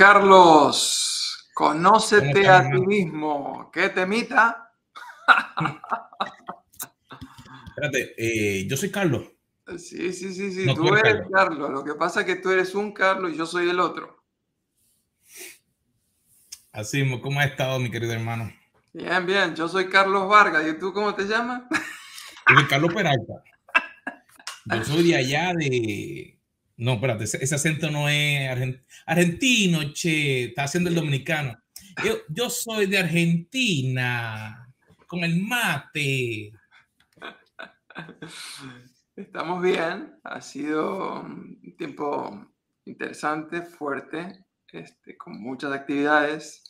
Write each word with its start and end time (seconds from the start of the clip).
Carlos, 0.00 1.50
conócete 1.52 2.48
a 2.48 2.70
ti 2.70 2.80
mismo. 2.80 3.70
¿Qué 3.70 3.90
temita? 3.90 4.72
Espérate, 7.68 8.14
eh, 8.16 8.66
yo 8.66 8.78
soy 8.78 8.90
Carlos. 8.90 9.24
Sí, 9.76 10.10
sí, 10.14 10.32
sí, 10.32 10.52
sí, 10.52 10.74
tú, 10.74 10.94
eres 10.94 11.28
Carlos. 11.30 11.70
Lo 11.70 11.84
que 11.84 11.96
pasa 11.96 12.20
es 12.20 12.26
que 12.26 12.36
tú 12.36 12.50
eres 12.50 12.74
un 12.74 12.92
Carlos 12.92 13.34
y 13.34 13.36
yo 13.36 13.44
soy 13.44 13.68
el 13.68 13.78
otro. 13.78 14.24
Así, 16.72 17.04
¿cómo 17.20 17.38
has 17.38 17.50
estado, 17.50 17.78
mi 17.78 17.90
querido 17.90 18.14
hermano? 18.14 18.50
Bien, 18.94 19.26
bien, 19.26 19.54
yo 19.54 19.68
soy 19.68 19.90
Carlos 19.90 20.30
Vargas. 20.30 20.66
¿Y 20.66 20.78
tú 20.78 20.94
cómo 20.94 21.14
te 21.14 21.24
llamas? 21.24 21.64
Yo 22.48 22.54
soy 22.54 22.66
Carlos 22.68 22.94
Peralta. 22.94 23.34
Yo 24.64 24.82
soy 24.82 25.08
de 25.08 25.16
allá 25.16 25.52
de 25.52 26.39
no, 26.80 26.94
espérate, 26.94 27.24
ese, 27.24 27.54
acento 27.54 27.90
no 27.90 28.08
es 28.08 28.80
argentino, 29.06 29.80
che, 29.92 30.44
está 30.44 30.64
haciendo 30.64 30.88
el 30.88 30.96
dominicano. 30.96 31.58
Yo, 32.30 32.48
soy 32.48 32.86
de 32.86 32.98
Argentina, 32.98 34.66
con 35.06 35.22
el 35.22 35.42
mate. 35.42 36.52
Estamos 39.14 39.62
bien, 39.62 40.18
ha 40.24 40.40
sido 40.40 41.20
un 41.20 41.76
tiempo 41.76 42.46
interesante, 42.86 43.60
fuerte, 43.60 44.46
este, 44.72 45.18
con 45.18 45.38
muchas 45.38 45.72
actividades, 45.72 46.64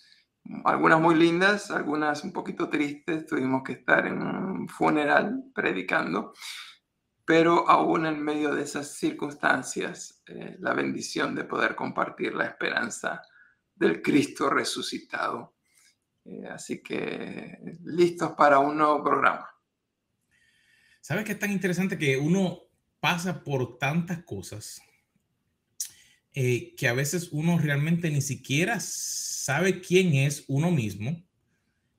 algunas 0.65 1.01
muy 1.01 1.15
lindas, 1.15 1.71
algunas 1.71 2.25
un 2.25 2.33
poquito 2.33 2.69
tristes, 2.69 3.27
tuvimos 3.27 3.63
que 3.63 3.75
estar 3.75 4.05
en 4.09 4.21
un 4.21 4.69
funeral 4.69 5.45
predicando, 5.55 6.33
pero 7.31 7.69
aún 7.69 8.07
en 8.07 8.21
medio 8.21 8.53
de 8.53 8.65
esas 8.65 8.97
circunstancias, 8.97 10.21
eh, 10.27 10.57
la 10.59 10.75
bendición 10.75 11.33
de 11.37 11.45
poder 11.45 11.77
compartir 11.77 12.35
la 12.35 12.47
esperanza 12.47 13.23
del 13.73 14.03
Cristo 14.03 14.51
resucitado. 14.51 15.55
Eh, 16.25 16.49
así 16.51 16.83
que 16.83 17.77
listos 17.85 18.33
para 18.33 18.59
un 18.59 18.77
nuevo 18.77 19.05
programa. 19.05 19.49
¿Sabes 21.01 21.25
qué 21.25 21.31
es 21.31 21.39
tan 21.39 21.53
interesante 21.53 21.97
que 21.97 22.19
uno 22.19 22.63
pasa 22.99 23.45
por 23.45 23.79
tantas 23.79 24.25
cosas 24.25 24.83
eh, 26.35 26.75
que 26.75 26.89
a 26.89 26.95
veces 26.95 27.29
uno 27.31 27.59
realmente 27.59 28.11
ni 28.11 28.23
siquiera 28.23 28.81
sabe 28.81 29.81
quién 29.81 30.15
es 30.15 30.43
uno 30.49 30.73
mismo, 30.73 31.23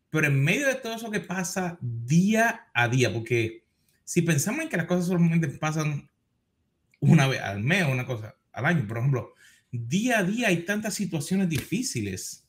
pero 0.09 0.28
en 0.28 0.44
medio 0.44 0.68
de 0.68 0.76
todo 0.76 0.94
eso 0.94 1.09
que 1.09 1.22
pasa 1.22 1.78
día 1.80 2.70
a 2.74 2.90
día, 2.90 3.14
porque 3.14 3.62
si 4.03 4.21
pensamos 4.21 4.61
en 4.61 4.69
que 4.69 4.77
las 4.77 4.85
cosas 4.85 5.07
solamente 5.07 5.47
pasan 5.47 6.09
una 6.99 7.27
vez 7.27 7.41
al 7.41 7.61
mes 7.61 7.83
o 7.85 7.91
una 7.91 8.05
cosa 8.05 8.35
al 8.52 8.66
año, 8.66 8.88
por 8.88 8.97
ejemplo, 8.97 9.33
día 9.71 10.19
a 10.19 10.23
día 10.23 10.49
hay 10.49 10.66
tantas 10.66 10.94
situaciones 10.94 11.49
difíciles, 11.49 12.47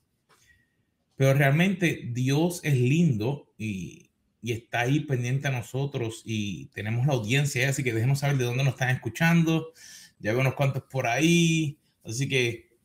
pero 1.17 1.35
realmente 1.35 2.09
Dios 2.13 2.61
es 2.65 2.75
lindo 2.75 3.53
y, 3.57 4.09
está 4.43 4.81
ahí 4.81 4.99
pendiente 4.99 5.47
a 5.47 5.53
nosotros 5.53 6.23
y 6.25 6.67
tenemos 6.75 7.07
la 7.07 7.13
audiencia, 7.13 7.69
así 7.69 7.85
que 7.85 7.93
déjenos 7.93 8.19
saber 8.19 8.39
de 8.39 8.45
dónde 8.45 8.65
nos 8.65 8.73
están 8.73 8.91
escuchando. 8.91 9.73
Ya 10.19 10.33
veo 10.33 10.41
unos 10.41 10.55
cuantos 10.55 10.83
por 10.91 11.07
ahí, 11.07 11.79
así 12.05 12.29
que 12.29 12.77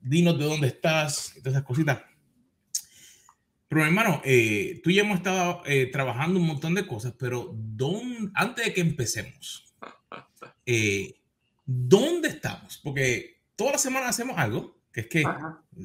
dinos 0.00 0.38
de 0.38 0.44
dónde 0.44 0.68
estás, 0.68 1.32
todas 1.38 1.54
esas 1.54 1.64
cositas. 1.64 1.98
Pero 3.68 3.84
hermano, 3.84 4.22
eh, 4.24 4.80
tú 4.82 4.90
ya 4.90 5.02
hemos 5.02 5.18
estado 5.18 5.62
eh, 5.66 5.90
trabajando 5.92 6.40
un 6.40 6.46
montón 6.46 6.74
de 6.74 6.86
cosas, 6.86 7.14
pero 7.18 7.50
don, 7.54 8.32
antes 8.34 8.64
de 8.64 8.72
que 8.72 8.80
empecemos, 8.80 9.74
eh, 10.66 11.14
¿dónde 11.66 12.28
estamos? 12.28 12.80
Porque 12.82 13.42
toda 13.56 13.72
la 13.72 13.78
semana 13.78 14.08
hacemos 14.08 14.38
algo, 14.38 14.78
que 14.90 15.02
es 15.02 15.06
que 15.08 15.24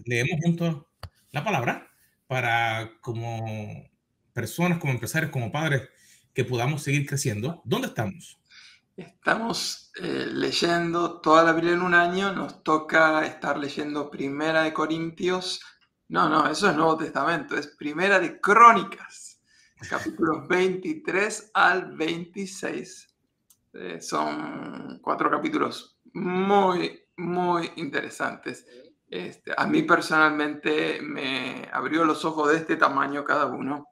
leemos 0.05 0.39
juntos 0.41 0.85
la 1.31 1.43
palabra 1.43 1.91
para 2.27 2.93
como 3.01 3.89
personas, 4.31 4.79
como 4.79 4.93
empresarios, 4.93 5.31
como 5.31 5.51
padres, 5.51 5.89
que 6.33 6.45
podamos 6.45 6.83
seguir 6.83 7.05
creciendo. 7.05 7.61
¿Dónde 7.65 7.87
estamos? 7.89 8.39
Estamos 8.95 9.91
leyendo 9.99 11.19
toda 11.19 11.43
la 11.43 11.51
Biblia 11.51 11.73
en 11.73 11.81
un 11.81 11.95
año, 11.95 12.31
nos 12.31 12.63
toca 12.63 13.25
estar 13.25 13.57
leyendo 13.57 14.09
Primera 14.09 14.63
de 14.63 14.73
Corintios 14.73 15.59
no, 16.13 16.29
no, 16.29 16.47
eso 16.47 16.69
es 16.69 16.75
Nuevo 16.75 16.95
Testamento, 16.95 17.57
es 17.57 17.65
Primera 17.65 18.19
de 18.19 18.39
Crónicas, 18.39 19.41
capítulos 19.89 20.47
23 20.47 21.49
al 21.55 21.97
26. 21.97 23.15
Eh, 23.73 23.99
son 23.99 24.99
cuatro 25.01 25.31
capítulos 25.31 25.97
muy, 26.13 27.01
muy 27.17 27.71
interesantes. 27.77 28.63
Este, 29.09 29.53
a 29.57 29.65
mí 29.65 29.81
personalmente 29.81 31.01
me 31.01 31.67
abrió 31.73 32.05
los 32.05 32.23
ojos 32.25 32.51
de 32.51 32.57
este 32.57 32.75
tamaño 32.75 33.23
cada 33.23 33.47
uno, 33.47 33.87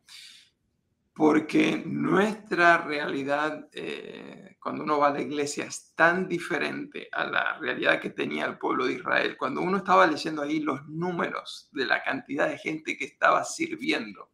porque 1.14 1.84
nuestra 1.86 2.78
realidad 2.78 3.68
eh, 3.74 4.58
cuando 4.62 4.84
uno 4.84 5.00
va 5.00 5.08
a 5.08 5.14
la 5.14 5.22
iglesia 5.22 5.66
es 5.66 5.94
tan 5.96 6.28
diferente 6.28 7.10
a 7.12 7.26
la 7.26 7.58
realidad 7.58 8.00
que 8.00 8.12
tenía 8.12 8.46
el 8.46 8.58
pueblo 8.58 8.86
de 8.86 8.94
Israel. 8.94 9.36
Cuando 9.38 9.62
uno 9.62 9.78
estaba 9.78 10.08
leyendo 10.08 10.44
ahí 10.44 10.60
los 10.60 10.88
números 10.88 11.70
de 11.72 11.86
la 11.86 12.04
cantidad 12.04 12.48
de 12.48 12.58
gente 12.58 12.96
que 12.96 13.06
estaba 13.06 13.44
sirviendo, 13.44 14.30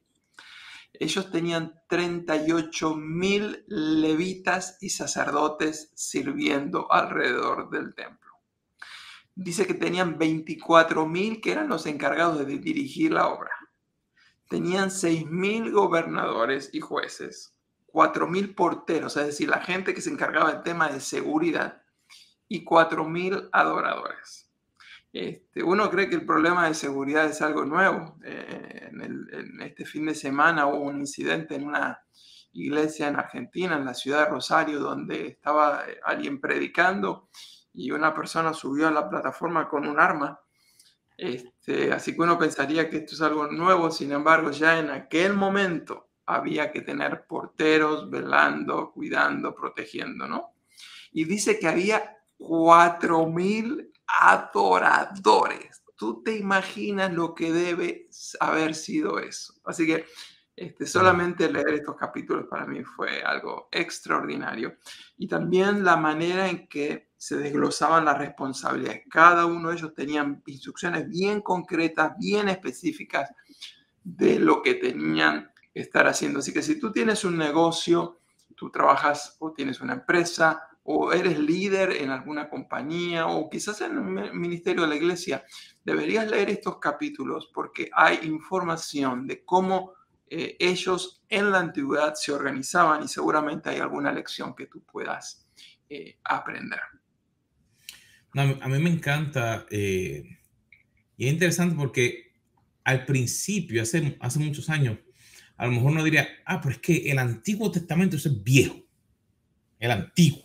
ellos 0.93 1.31
tenían 1.31 1.73
38 1.87 2.95
mil 2.95 3.63
levitas 3.67 4.77
y 4.81 4.89
sacerdotes 4.89 5.91
sirviendo 5.95 6.91
alrededor 6.91 7.69
del 7.69 7.93
templo. 7.95 8.33
Dice 9.33 9.67
que 9.67 9.75
tenían 9.75 10.17
24 10.17 11.05
mil 11.05 11.39
que 11.39 11.51
eran 11.51 11.69
los 11.69 11.85
encargados 11.85 12.39
de 12.39 12.57
dirigir 12.57 13.13
la 13.13 13.27
obra. 13.27 13.51
Tenían 14.49 14.91
6 14.91 15.25
mil 15.27 15.71
gobernadores 15.71 16.69
y 16.73 16.79
jueces 16.79 17.53
4.000 17.93 18.53
porteros, 18.53 19.17
es 19.17 19.25
decir, 19.25 19.49
la 19.49 19.61
gente 19.61 19.93
que 19.93 20.01
se 20.01 20.11
encargaba 20.11 20.51
del 20.51 20.63
tema 20.63 20.89
de 20.89 20.99
seguridad, 20.99 21.81
y 22.47 22.63
4.000 22.63 23.49
adoradores. 23.51 24.49
Este, 25.11 25.63
uno 25.63 25.89
cree 25.89 26.09
que 26.09 26.15
el 26.15 26.25
problema 26.25 26.67
de 26.67 26.73
seguridad 26.73 27.25
es 27.25 27.41
algo 27.41 27.65
nuevo. 27.65 28.17
Eh, 28.23 28.89
en, 28.91 29.61
este 29.61 29.85
fin 29.85 30.05
de 30.05 30.15
semana 30.15 30.67
hubo 30.67 30.81
un 30.81 30.99
incidente 30.99 31.55
en 31.55 31.67
una 31.67 32.01
iglesia 32.53 33.07
en 33.07 33.15
Argentina, 33.15 33.75
en 33.75 33.85
la 33.85 33.93
ciudad 33.93 34.25
de 34.25 34.31
Rosario, 34.31 34.79
donde 34.79 35.27
estaba 35.27 35.85
eh, 35.87 35.99
alguien 36.03 36.39
predicando 36.39 37.29
y 37.73 37.91
una 37.91 38.13
persona 38.13 38.53
subió 38.53 38.87
a 38.87 38.91
la 38.91 39.09
plataforma 39.09 39.67
con 39.67 39.87
un 39.87 39.99
arma. 39.99 40.39
Este, 41.17 41.53
así 41.91 42.15
que 42.15 42.21
uno 42.21 42.39
pensaría 42.39 42.89
que 42.89 42.97
esto 42.97 43.15
es 43.15 43.21
algo 43.21 43.47
nuevo, 43.47 43.91
sin 43.91 44.11
embargo, 44.13 44.51
ya 44.51 44.79
en 44.79 44.89
aquel 44.89 45.33
momento 45.33 46.07
había 46.25 46.71
que 46.71 46.81
tener 46.81 47.25
porteros 47.25 48.09
velando, 48.09 48.91
cuidando, 48.91 49.53
protegiendo, 49.53 50.27
¿no? 50.27 50.53
Y 51.11 51.25
dice 51.25 51.59
que 51.59 51.67
había 51.67 52.17
cuatro 52.37 53.27
mil 53.27 53.91
adoradores. 54.19 55.83
Tú 55.95 56.21
te 56.23 56.37
imaginas 56.37 57.11
lo 57.11 57.33
que 57.33 57.51
debe 57.51 58.07
haber 58.39 58.75
sido 58.75 59.19
eso. 59.19 59.55
Así 59.65 59.87
que 59.87 60.05
este, 60.57 60.87
solamente 60.87 61.51
leer 61.51 61.75
estos 61.75 61.95
capítulos 61.95 62.47
para 62.49 62.65
mí 62.65 62.83
fue 62.83 63.21
algo 63.21 63.69
extraordinario. 63.71 64.77
Y 65.15 65.27
también 65.27 65.83
la 65.83 65.97
manera 65.97 66.49
en 66.49 66.67
que 66.67 67.11
se 67.15 67.37
desglosaban 67.37 68.05
las 68.05 68.17
responsabilidades. 68.17 69.03
Cada 69.07 69.45
uno 69.45 69.69
de 69.69 69.75
ellos 69.75 69.93
tenían 69.93 70.41
instrucciones 70.47 71.07
bien 71.07 71.41
concretas, 71.41 72.17
bien 72.17 72.49
específicas 72.49 73.29
de 74.03 74.39
lo 74.39 74.63
que 74.63 74.73
tenían 74.73 75.51
estar 75.75 76.07
haciendo. 76.07 76.39
Así 76.39 76.51
que 76.51 76.63
si 76.63 76.79
tú 76.79 76.91
tienes 76.91 77.23
un 77.23 77.37
negocio, 77.37 78.19
tú 78.55 78.71
trabajas 78.71 79.35
o 79.37 79.53
tienes 79.53 79.79
una 79.79 79.93
empresa 79.93 80.63
o 80.81 81.13
eres 81.13 81.37
líder 81.37 81.91
en 81.91 82.09
alguna 82.09 82.49
compañía 82.49 83.27
o 83.27 83.47
quizás 83.47 83.81
en 83.81 83.95
un 83.95 84.39
ministerio 84.39 84.83
de 84.83 84.89
la 84.89 84.95
iglesia, 84.95 85.45
deberías 85.83 86.27
leer 86.31 86.49
estos 86.49 86.79
capítulos 86.79 87.51
porque 87.53 87.91
hay 87.93 88.21
información 88.23 89.27
de 89.27 89.45
cómo 89.45 89.96
eh, 90.29 90.57
ellos 90.59 91.23
en 91.29 91.51
la 91.51 91.59
antigüedad 91.59 92.13
se 92.15 92.31
organizaban 92.31 93.03
y 93.03 93.07
seguramente 93.07 93.69
hay 93.69 93.79
alguna 93.79 94.11
lección 94.11 94.55
que 94.55 94.65
tú 94.67 94.83
puedas 94.83 95.47
eh, 95.89 96.19
aprender. 96.23 96.79
a 98.33 98.67
mí 98.67 98.79
me 98.79 98.89
encanta 98.89 99.65
eh, 99.71 100.23
y 101.17 101.27
es 101.27 101.33
interesante 101.33 101.75
porque 101.75 102.33
al 102.83 103.05
principio, 103.05 103.81
hace, 103.81 104.17
hace 104.19 104.39
muchos 104.39 104.69
años, 104.69 104.97
a 105.57 105.65
lo 105.65 105.71
mejor 105.71 105.91
uno 105.91 106.03
diría, 106.03 106.27
ah, 106.45 106.61
pero 106.61 106.75
es 106.75 106.81
que 106.81 107.09
el 107.09 107.17
Antiguo 107.19 107.71
Testamento 107.71 108.15
es 108.15 108.43
viejo, 108.43 108.77
el 109.79 109.91
antiguo. 109.91 110.43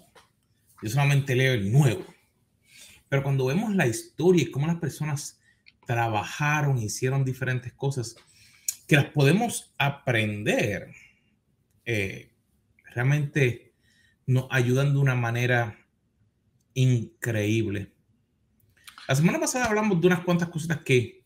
Yo 0.83 0.89
solamente 0.89 1.37
leo 1.37 1.53
el 1.53 1.71
nuevo. 1.71 2.05
Pero 3.09 3.23
cuando 3.23 3.47
vemos 3.47 3.75
la 3.75 3.87
historia 3.87 4.43
y 4.43 4.51
cómo 4.51 4.67
las 4.67 4.77
personas 4.77 5.39
trabajaron, 5.87 6.79
hicieron 6.79 7.25
diferentes 7.25 7.73
cosas, 7.75 8.17
que 8.87 8.97
las 8.97 9.07
podemos 9.07 9.75
aprender, 9.79 10.95
eh, 11.85 12.31
realmente 12.95 13.73
nos 14.27 14.47
ayudan 14.51 14.93
de 14.93 14.99
una 14.99 15.15
manera 15.15 15.79
increíble. 16.75 17.93
La 19.09 19.15
semana 19.15 19.41
pasada 19.41 19.67
hablamos 19.67 20.01
de 20.01 20.07
unas 20.07 20.21
cuantas 20.21 20.49
cositas 20.49 20.79
que 20.79 21.25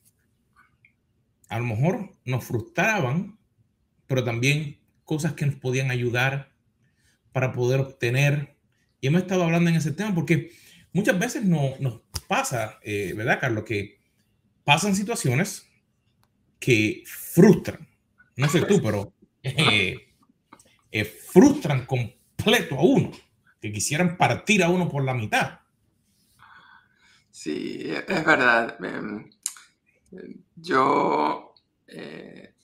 a 1.49 1.59
lo 1.59 1.67
mejor 1.67 2.13
nos 2.25 2.45
frustraban, 2.45 3.39
pero 4.07 4.25
también 4.25 4.81
cosas 5.05 5.35
que 5.35 5.47
nos 5.47 5.57
podían 5.57 5.91
ayudar 5.91 6.53
para 7.33 7.53
poder 7.53 7.81
obtener. 7.81 8.57
Y 9.01 9.09
hemos 9.09 9.23
estado 9.23 9.45
hablando 9.45 9.71
en 9.71 9.77
ese 9.77 9.93
tema 9.93 10.15
porque 10.15 10.53
muchas 10.93 11.19
veces 11.19 11.45
no, 11.45 11.75
nos 11.81 12.01
pasa, 12.27 12.79
eh, 12.83 13.13
¿verdad, 13.17 13.41
Carlos? 13.41 13.65
Que 13.65 14.01
pasan 14.65 14.97
situaciones 14.97 15.66
que 16.59 17.03
frustran. 17.07 17.89
No 18.37 18.49
sé 18.49 18.63
tú, 18.63 18.81
pero 18.83 19.13
eh, 19.43 20.15
eh, 20.91 21.05
frustran 21.05 21.87
completo 21.87 22.77
a 22.77 22.83
uno, 22.83 23.11
que 23.61 23.73
quisieran 23.73 24.17
partir 24.17 24.63
a 24.63 24.69
uno 24.69 24.89
por 24.89 25.05
la 25.05 25.15
mitad. 25.15 25.61
Sí, 27.31 27.83
es 27.85 28.25
verdad. 28.25 28.77
Em, 28.85 29.31
yo, 30.57 31.55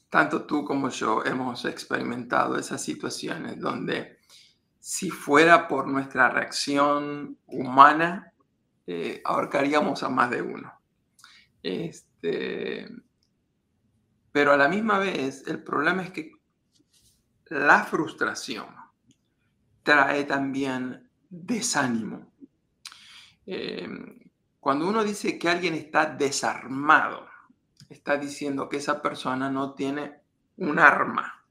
tanto 0.09 0.45
tú 0.47 0.65
como 0.65 0.89
yo 0.89 1.25
hemos 1.25 1.65
experimentado 1.65 2.59
esas 2.59 2.83
situaciones 2.83 3.61
donde 3.61 4.19
si 4.83 5.11
fuera 5.11 5.69
por 5.69 5.87
nuestra 5.87 6.29
reacción 6.29 7.39
humana, 7.47 8.33
eh, 8.85 9.23
ahorcaríamos 9.25 10.03
a 10.03 10.09
más 10.09 10.29
de 10.29 10.43
uno. 10.43 10.73
Este, 11.63 12.89
pero 14.33 14.53
a 14.53 14.57
la 14.57 14.69
misma 14.69 14.99
vez, 14.99 15.45
el 15.47 15.63
problema 15.63 16.03
es 16.03 16.11
que 16.11 16.33
la 17.47 17.85
frustración 17.85 18.67
trae 19.83 20.25
también 20.25 21.09
desánimo. 21.29 22.33
Eh, 23.47 23.89
cuando 24.59 24.89
uno 24.89 25.05
dice 25.05 25.39
que 25.39 25.49
alguien 25.49 25.75
está 25.75 26.07
desarmado, 26.07 27.29
está 27.89 28.17
diciendo 28.17 28.69
que 28.69 28.79
esa 28.79 29.03
persona 29.03 29.51
no 29.51 29.75
tiene 29.75 30.23
un 30.57 30.79
arma 30.79 31.43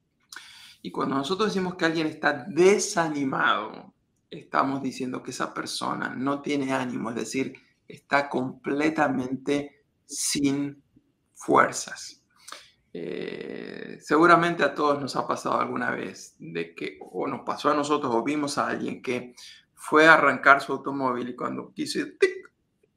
y 0.81 0.91
cuando 0.91 1.15
nosotros 1.15 1.49
decimos 1.49 1.75
que 1.75 1.85
alguien 1.85 2.07
está 2.07 2.45
desanimado, 2.47 3.93
estamos 4.29 4.81
diciendo 4.81 5.21
que 5.21 5.31
esa 5.31 5.53
persona 5.53 6.09
no 6.09 6.41
tiene 6.41 6.73
ánimo, 6.73 7.09
es 7.09 7.15
decir, 7.15 7.55
está 7.87 8.29
completamente 8.29 9.83
sin 10.05 10.81
fuerzas. 11.35 12.20
Eh, 12.93 13.99
seguramente 14.01 14.63
a 14.63 14.75
todos 14.75 14.99
nos 14.99 15.15
ha 15.15 15.25
pasado 15.25 15.59
alguna 15.59 15.91
vez 15.91 16.35
de 16.39 16.75
que 16.75 16.97
o 16.99 17.25
nos 17.25 17.41
pasó 17.41 17.71
a 17.71 17.73
nosotros 17.73 18.13
o 18.13 18.21
vimos 18.21 18.57
a 18.57 18.67
alguien 18.67 19.01
que 19.01 19.33
fue 19.73 20.07
a 20.07 20.15
arrancar 20.15 20.61
su 20.61 20.73
automóvil 20.73 21.29
y 21.29 21.35
cuando 21.35 21.73
quiso 21.73 21.99
tic, 22.19 22.51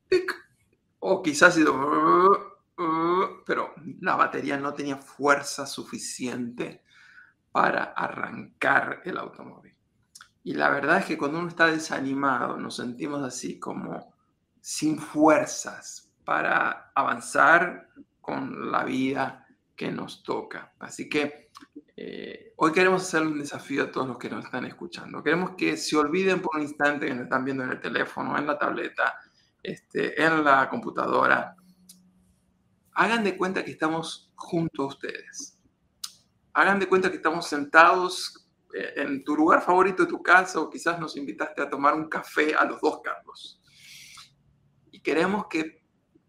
tic, 0.08 0.34
o 0.98 1.22
quizás 1.22 1.54
sido, 1.54 2.58
pero 3.46 3.74
la 4.00 4.16
batería 4.16 4.58
no 4.58 4.74
tenía 4.74 4.96
fuerza 4.96 5.66
suficiente 5.66 6.82
para 7.52 7.84
arrancar 7.84 9.00
el 9.04 9.16
automóvil. 9.16 9.74
Y 10.42 10.54
la 10.54 10.68
verdad 10.70 10.98
es 10.98 11.06
que 11.06 11.16
cuando 11.16 11.38
uno 11.38 11.48
está 11.48 11.66
desanimado, 11.66 12.58
nos 12.58 12.76
sentimos 12.76 13.22
así 13.22 13.58
como 13.58 14.12
sin 14.60 14.98
fuerzas 14.98 16.10
para 16.24 16.90
avanzar 16.94 17.88
con 18.20 18.70
la 18.70 18.84
vida 18.84 19.43
que 19.76 19.90
nos 19.90 20.22
toca. 20.22 20.74
Así 20.78 21.08
que 21.08 21.50
eh, 21.96 22.52
hoy 22.56 22.72
queremos 22.72 23.02
hacer 23.02 23.22
un 23.22 23.38
desafío 23.38 23.84
a 23.84 23.90
todos 23.90 24.08
los 24.08 24.18
que 24.18 24.30
nos 24.30 24.44
están 24.44 24.64
escuchando. 24.64 25.22
Queremos 25.22 25.52
que 25.56 25.76
se 25.76 25.96
olviden 25.96 26.40
por 26.40 26.56
un 26.56 26.62
instante 26.62 27.06
que 27.06 27.14
nos 27.14 27.24
están 27.24 27.44
viendo 27.44 27.64
en 27.64 27.70
el 27.70 27.80
teléfono, 27.80 28.36
en 28.38 28.46
la 28.46 28.58
tableta, 28.58 29.14
este, 29.62 30.22
en 30.22 30.44
la 30.44 30.68
computadora. 30.68 31.56
Hagan 32.92 33.24
de 33.24 33.36
cuenta 33.36 33.64
que 33.64 33.72
estamos 33.72 34.32
junto 34.36 34.84
a 34.84 34.86
ustedes 34.86 35.54
hagan 36.54 36.78
de 36.78 36.88
cuenta 36.88 37.10
que 37.10 37.16
estamos 37.16 37.46
sentados 37.46 38.48
eh, 38.72 38.94
en 38.96 39.22
tu 39.24 39.36
lugar 39.36 39.60
favorito 39.60 40.04
de 40.04 40.08
tu 40.08 40.22
casa 40.22 40.60
o 40.60 40.70
quizás 40.70 40.98
nos 40.98 41.16
invitaste 41.16 41.60
a 41.60 41.68
tomar 41.68 41.94
un 41.94 42.08
café 42.08 42.54
a 42.54 42.64
los 42.64 42.80
dos, 42.80 43.00
Carlos. 43.02 43.60
Y 44.90 45.00
queremos 45.00 45.46
que 45.48 45.83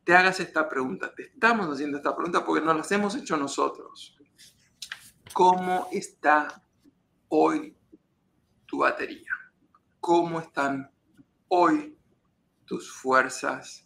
te 0.06 0.16
hagas 0.16 0.40
esta 0.40 0.70
pregunta. 0.70 1.14
Te 1.14 1.24
estamos 1.24 1.68
haciendo 1.68 1.98
esta 1.98 2.16
pregunta 2.16 2.46
porque 2.46 2.64
nos 2.64 2.78
las 2.78 2.92
hemos 2.92 3.16
hecho 3.16 3.36
nosotros. 3.36 4.18
¿Cómo 5.34 5.90
está 5.92 6.64
hoy 7.28 7.76
tu 8.66 8.78
batería? 8.78 9.32
¿Cómo 10.00 10.40
están 10.40 10.90
hoy 11.50 11.98
tus 12.66 12.90
fuerzas 12.90 13.86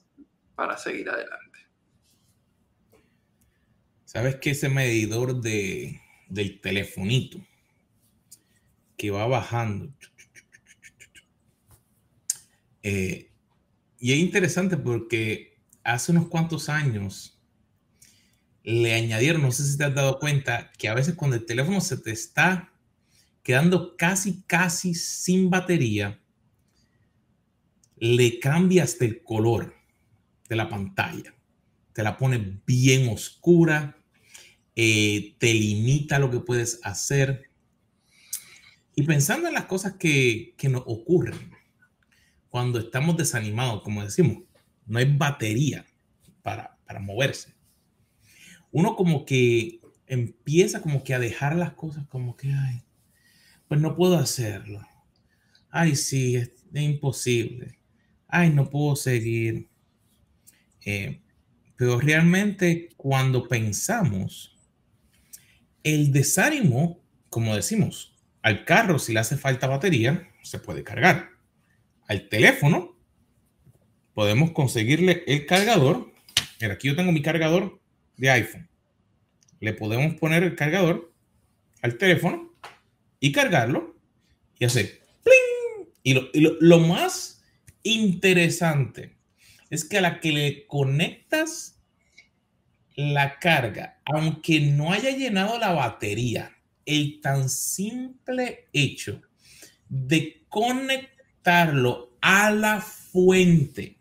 para 0.55 0.77
seguir 0.77 1.09
adelante? 1.09 1.59
¿Sabes 4.05 4.35
que 4.35 4.51
ese 4.51 4.69
medidor 4.69 5.41
de, 5.41 5.99
del 6.27 6.61
telefonito 6.61 7.39
que 8.99 9.11
va 9.11 9.25
bajando. 9.27 9.91
Eh, 12.83 13.31
y 13.97 14.11
es 14.11 14.19
interesante 14.19 14.75
porque 14.75 15.48
hace 15.93 16.11
unos 16.11 16.27
cuantos 16.27 16.69
años 16.69 17.39
le 18.63 18.93
añadieron, 18.93 19.41
no 19.41 19.51
sé 19.51 19.63
si 19.65 19.77
te 19.77 19.85
has 19.85 19.95
dado 19.95 20.19
cuenta, 20.19 20.71
que 20.77 20.87
a 20.87 20.93
veces 20.93 21.15
cuando 21.15 21.37
el 21.37 21.45
teléfono 21.45 21.81
se 21.81 21.97
te 21.97 22.11
está 22.11 22.71
quedando 23.41 23.95
casi, 23.97 24.43
casi 24.43 24.93
sin 24.93 25.49
batería, 25.49 26.19
le 27.97 28.39
cambias 28.39 28.97
el 29.01 29.23
color 29.23 29.75
de 30.47 30.55
la 30.55 30.69
pantalla. 30.69 31.33
Te 31.93 32.03
la 32.03 32.17
pone 32.17 32.61
bien 32.65 33.09
oscura, 33.09 33.97
eh, 34.75 35.35
te 35.39 35.53
limita 35.53 36.19
lo 36.19 36.29
que 36.29 36.39
puedes 36.39 36.79
hacer. 36.83 37.49
Y 38.95 39.03
pensando 39.03 39.47
en 39.47 39.53
las 39.55 39.65
cosas 39.65 39.93
que, 39.93 40.53
que 40.57 40.69
nos 40.69 40.83
ocurren 40.85 41.51
cuando 42.49 42.79
estamos 42.79 43.17
desanimados, 43.17 43.81
como 43.81 44.03
decimos, 44.03 44.43
no 44.89 44.99
hay 44.99 45.05
batería 45.05 45.85
para, 46.41 46.77
para 46.85 46.99
moverse. 46.99 47.53
Uno 48.71 48.95
como 48.95 49.23
que 49.25 49.79
empieza 50.07 50.81
como 50.81 51.03
que 51.03 51.13
a 51.13 51.19
dejar 51.19 51.55
las 51.55 51.73
cosas 51.73 52.05
como 52.07 52.35
que, 52.35 52.51
ay, 52.51 52.83
pues 53.67 53.79
no 53.79 53.95
puedo 53.95 54.17
hacerlo. 54.17 54.81
Ay, 55.69 55.95
sí, 55.95 56.35
es, 56.35 56.51
imposible. 56.73 57.79
Ay, 58.27 58.49
no 58.49 58.69
puedo 58.69 58.95
seguir. 58.95 59.69
Eh, 60.85 61.21
pero 61.75 61.99
realmente 61.99 62.89
cuando 62.97 63.47
pensamos 63.47 64.57
el 65.83 66.11
desánimo, 66.11 66.99
como 67.29 67.55
decimos, 67.55 68.17
al 68.41 68.65
carro 68.65 68.97
si 68.97 69.13
le 69.13 69.19
hace 69.19 69.37
falta 69.37 69.67
batería, 69.67 70.29
se 70.41 70.59
puede 70.59 70.83
cargar. 70.83 71.29
Al 72.07 72.27
teléfono, 72.27 72.98
podemos 74.19 74.51
conseguirle 74.51 75.23
el 75.27 75.45
cargador. 75.45 76.11
Mira, 76.59 76.73
aquí 76.73 76.89
yo 76.89 76.95
tengo 76.97 77.13
mi 77.13 77.21
cargador 77.21 77.79
de 78.17 78.29
iPhone. 78.29 78.67
Le 79.61 79.71
podemos 79.71 80.15
poner 80.15 80.43
el 80.43 80.57
cargador 80.57 81.13
al 81.81 81.97
teléfono 81.97 82.53
y 83.21 83.31
cargarlo 83.31 83.95
y 84.59 84.65
hacer 84.65 84.99
¡pling! 85.23 85.87
Y, 86.03 86.15
lo, 86.15 86.29
y 86.33 86.57
lo 86.59 86.79
más 86.79 87.41
interesante 87.81 89.15
es 89.69 89.85
que 89.85 89.99
a 89.99 90.01
la 90.01 90.19
que 90.19 90.33
le 90.33 90.67
conectas 90.67 91.79
la 92.97 93.39
carga, 93.39 94.01
aunque 94.03 94.59
no 94.59 94.91
haya 94.91 95.11
llenado 95.11 95.57
la 95.59 95.71
batería, 95.71 96.57
el 96.85 97.21
tan 97.21 97.47
simple 97.47 98.67
hecho 98.73 99.21
de 99.87 100.43
conectarlo 100.49 102.17
a 102.19 102.51
la 102.51 102.81
fuente 102.81 103.98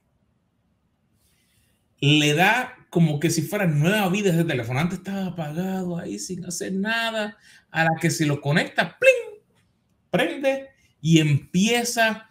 le 2.01 2.35
da 2.35 2.75
como 2.91 3.21
que 3.21 3.31
si 3.31 3.43
fuera 3.43 3.67
nueva 3.67 4.09
vida 4.09 4.31
ese 4.31 4.45
teléfono. 4.45 4.81
Antes 4.81 4.99
estaba 4.99 5.27
apagado 5.27 5.99
ahí 5.99 6.19
sin 6.19 6.45
hacer 6.45 6.73
nada. 6.73 7.37
A 7.71 7.85
la 7.85 7.91
que 8.01 8.11
se 8.11 8.27
lo 8.27 8.41
conecta, 8.41 8.99
¡pling! 8.99 9.43
prende 10.11 10.69
y 11.03 11.21
empieza 11.21 12.29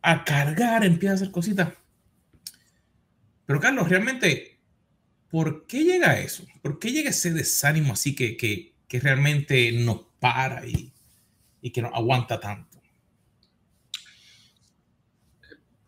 a 0.00 0.24
cargar, 0.24 0.84
empieza 0.84 1.12
a 1.12 1.16
hacer 1.16 1.30
cositas. 1.30 1.68
Pero 3.44 3.60
Carlos, 3.60 3.88
realmente 3.88 4.50
¿Por 5.30 5.66
qué 5.66 5.84
llega 5.84 6.18
eso? 6.18 6.44
¿Por 6.60 6.78
qué 6.78 6.90
llega 6.90 7.10
ese 7.10 7.32
desánimo 7.32 7.92
así 7.92 8.14
que, 8.14 8.36
que, 8.36 8.74
que 8.88 9.00
realmente 9.00 9.70
nos 9.72 10.00
para 10.18 10.66
y, 10.66 10.92
y 11.62 11.70
que 11.70 11.82
nos 11.82 11.94
aguanta 11.94 12.40
tanto? 12.40 12.69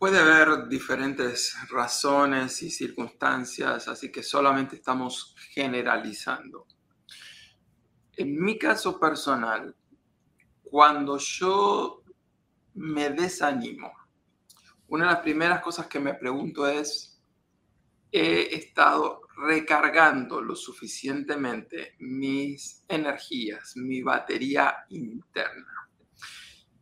Puede 0.03 0.19
haber 0.19 0.67
diferentes 0.67 1.55
razones 1.69 2.61
y 2.61 2.69
circunstancias, 2.69 3.87
así 3.87 4.11
que 4.11 4.21
solamente 4.21 4.75
estamos 4.75 5.33
generalizando. 5.53 6.67
En 8.17 8.37
mi 8.43 8.59
caso 8.59 8.99
personal, 8.99 9.73
cuando 10.61 11.17
yo 11.17 12.03
me 12.73 13.11
desanimo, 13.11 13.93
una 14.89 15.05
de 15.05 15.13
las 15.13 15.21
primeras 15.21 15.61
cosas 15.61 15.87
que 15.87 16.01
me 16.01 16.15
pregunto 16.15 16.67
es, 16.67 17.23
he 18.11 18.57
estado 18.57 19.21
recargando 19.37 20.41
lo 20.41 20.57
suficientemente 20.57 21.95
mis 21.99 22.83
energías, 22.89 23.77
mi 23.77 24.01
batería 24.01 24.83
interna. 24.89 25.82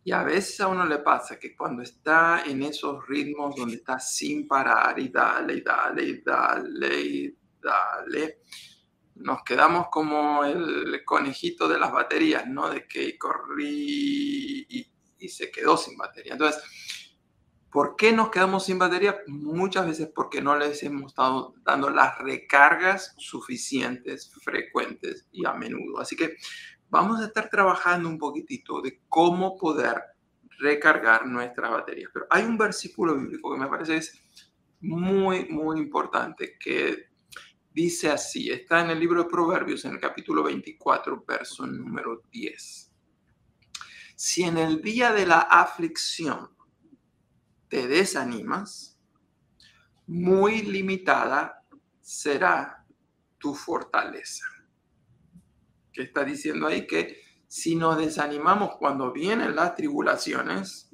Y 0.03 0.11
a 0.11 0.23
veces 0.23 0.59
a 0.61 0.67
uno 0.67 0.85
le 0.85 0.99
pasa 0.99 1.39
que 1.39 1.55
cuando 1.55 1.83
está 1.83 2.43
en 2.45 2.63
esos 2.63 3.07
ritmos 3.07 3.55
donde 3.55 3.75
está 3.75 3.99
sin 3.99 4.47
parar 4.47 4.99
y 4.99 5.09
dale, 5.09 5.55
y 5.55 5.61
dale, 5.61 6.03
y 6.03 6.21
dale, 6.21 7.01
y 7.01 7.37
dale, 7.61 8.39
nos 9.15 9.43
quedamos 9.43 9.87
como 9.91 10.43
el 10.43 11.03
conejito 11.05 11.67
de 11.67 11.79
las 11.79 11.91
baterías, 11.91 12.47
¿no? 12.47 12.69
De 12.69 12.87
que 12.87 13.17
corrí 13.17 14.65
y, 14.67 14.91
y 15.19 15.29
se 15.29 15.51
quedó 15.51 15.77
sin 15.77 15.97
batería. 15.97 16.33
Entonces, 16.33 16.63
¿Por 17.71 17.95
qué 17.95 18.11
nos 18.11 18.29
quedamos 18.29 18.65
sin 18.65 18.77
batería? 18.77 19.21
Muchas 19.27 19.87
veces 19.87 20.09
porque 20.13 20.41
no 20.41 20.57
les 20.57 20.83
hemos 20.83 21.11
estado 21.11 21.53
dando 21.63 21.89
las 21.89 22.17
recargas 22.19 23.15
suficientes, 23.17 24.29
frecuentes 24.43 25.25
y 25.31 25.45
a 25.45 25.53
menudo. 25.53 25.99
Así 25.99 26.17
que 26.17 26.35
vamos 26.91 27.21
a 27.21 27.25
estar 27.25 27.49
trabajando 27.49 28.09
un 28.09 28.19
poquitito 28.19 28.81
de 28.81 29.01
cómo 29.07 29.57
poder 29.57 30.03
recargar 30.59 31.25
nuestras 31.25 31.71
baterías. 31.71 32.11
Pero 32.13 32.27
hay 32.29 32.43
un 32.43 32.57
versículo 32.57 33.15
bíblico 33.15 33.53
que 33.53 33.59
me 33.59 33.67
parece 33.67 33.95
es 33.97 34.21
muy, 34.81 35.45
muy 35.45 35.79
importante 35.79 36.57
que 36.59 37.09
dice 37.73 38.11
así, 38.11 38.51
está 38.51 38.81
en 38.81 38.91
el 38.91 38.99
libro 38.99 39.23
de 39.23 39.29
Proverbios 39.29 39.85
en 39.85 39.93
el 39.93 39.99
capítulo 39.99 40.43
24, 40.43 41.23
verso 41.25 41.65
número 41.65 42.23
10. 42.29 42.91
Si 44.15 44.43
en 44.43 44.57
el 44.57 44.81
día 44.81 45.13
de 45.13 45.25
la 45.25 45.39
aflicción 45.39 46.49
te 47.69 47.87
desanimas, 47.87 48.99
muy 50.07 50.61
limitada 50.63 51.63
será 52.01 52.85
tu 53.37 53.55
fortaleza. 53.55 54.45
¿Qué 55.91 56.03
está 56.03 56.23
diciendo 56.23 56.67
ahí? 56.67 56.87
Que 56.87 57.21
si 57.47 57.75
nos 57.75 57.97
desanimamos 57.97 58.77
cuando 58.77 59.11
vienen 59.11 59.55
las 59.55 59.75
tribulaciones, 59.75 60.89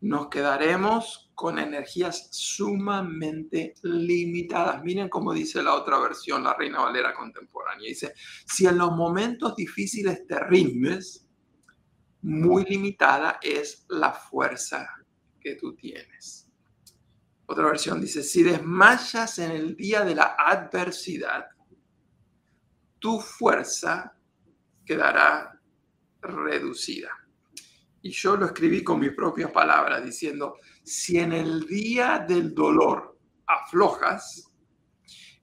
nos 0.00 0.28
quedaremos 0.28 1.30
con 1.34 1.58
energías 1.58 2.28
sumamente 2.30 3.74
limitadas. 3.82 4.82
Miren 4.84 5.08
cómo 5.08 5.32
dice 5.32 5.62
la 5.62 5.74
otra 5.74 5.98
versión, 5.98 6.44
la 6.44 6.54
Reina 6.54 6.82
Valera 6.82 7.14
contemporánea. 7.14 7.88
Dice, 7.88 8.12
si 8.46 8.66
en 8.66 8.76
los 8.76 8.92
momentos 8.92 9.56
difíciles 9.56 10.26
te 10.26 10.38
rindes, 10.40 11.26
muy 12.20 12.64
limitada 12.64 13.38
es 13.42 13.84
la 13.88 14.12
fuerza 14.12 14.88
que 15.40 15.56
tú 15.56 15.74
tienes. 15.74 16.48
Otra 17.46 17.66
versión 17.66 18.00
dice, 18.00 18.22
si 18.22 18.42
desmayas 18.42 19.38
en 19.38 19.50
el 19.50 19.76
día 19.76 20.04
de 20.04 20.14
la 20.14 20.36
adversidad, 20.38 21.46
tu 22.98 23.20
fuerza 23.20 24.13
quedará 24.84 25.60
reducida. 26.20 27.10
Y 28.02 28.10
yo 28.10 28.36
lo 28.36 28.46
escribí 28.46 28.84
con 28.84 29.00
mis 29.00 29.12
propias 29.12 29.50
palabras, 29.50 30.04
diciendo, 30.04 30.58
si 30.82 31.18
en 31.18 31.32
el 31.32 31.66
día 31.66 32.24
del 32.26 32.54
dolor 32.54 33.18
aflojas, 33.46 34.50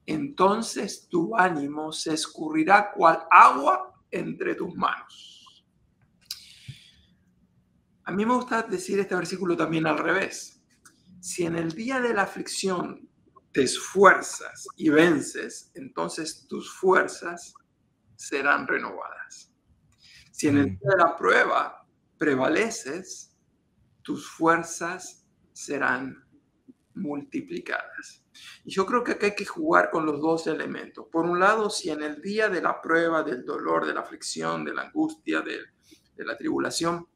entonces 0.06 1.08
tu 1.08 1.36
ánimo 1.36 1.92
se 1.92 2.14
escurrirá 2.14 2.92
cual 2.92 3.24
agua 3.30 3.92
entre 4.10 4.54
tus 4.54 4.74
manos. 4.74 5.64
A 8.04 8.12
mí 8.12 8.26
me 8.26 8.34
gusta 8.34 8.62
decir 8.62 8.98
este 8.98 9.14
versículo 9.14 9.56
también 9.56 9.86
al 9.86 9.98
revés. 9.98 10.60
Si 11.20 11.44
en 11.44 11.56
el 11.56 11.72
día 11.72 12.00
de 12.00 12.12
la 12.14 12.22
aflicción 12.22 13.08
te 13.52 13.62
esfuerzas 13.62 14.66
y 14.76 14.88
vences, 14.88 15.70
entonces 15.74 16.46
tus 16.48 16.72
fuerzas 16.72 17.54
serán 18.28 18.66
renovadas. 18.66 19.52
Si 20.30 20.48
en 20.48 20.58
el 20.58 20.66
día 20.78 20.90
de 20.90 20.96
la 20.96 21.16
prueba 21.16 21.86
prevaleces, 22.18 23.36
tus 24.02 24.28
fuerzas 24.28 25.26
serán 25.52 26.24
multiplicadas. 26.94 28.24
Y 28.64 28.70
yo 28.70 28.86
creo 28.86 29.02
que 29.02 29.12
acá 29.12 29.26
hay 29.26 29.34
que 29.34 29.46
jugar 29.46 29.90
con 29.90 30.06
los 30.06 30.20
dos 30.20 30.46
elementos. 30.46 31.06
Por 31.10 31.24
un 31.24 31.38
lado, 31.38 31.70
si 31.70 31.90
en 31.90 32.02
el 32.02 32.20
día 32.20 32.48
de 32.48 32.62
la 32.62 32.80
prueba, 32.80 33.22
del 33.22 33.44
dolor, 33.44 33.86
de 33.86 33.94
la 33.94 34.00
aflicción, 34.00 34.64
de 34.64 34.74
la 34.74 34.82
angustia, 34.82 35.40
de, 35.40 35.58
de 36.16 36.24
la 36.24 36.36
tribulación, 36.36 37.06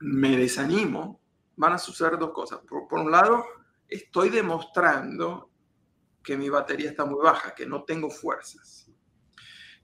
me 0.00 0.36
desanimo, 0.36 1.20
van 1.56 1.72
a 1.72 1.78
suceder 1.78 2.18
dos 2.18 2.32
cosas. 2.32 2.60
Por, 2.68 3.00
un 3.00 3.10
lado, 3.10 3.44
estoy 3.88 4.30
demostrando 4.30 5.50
que 6.22 6.36
mi 6.36 6.48
batería 6.48 6.90
está 6.90 7.04
muy 7.04 7.22
baja, 7.22 7.54
que 7.54 7.66
no 7.66 7.84
tengo 7.84 8.10
fuerzas. 8.10 8.87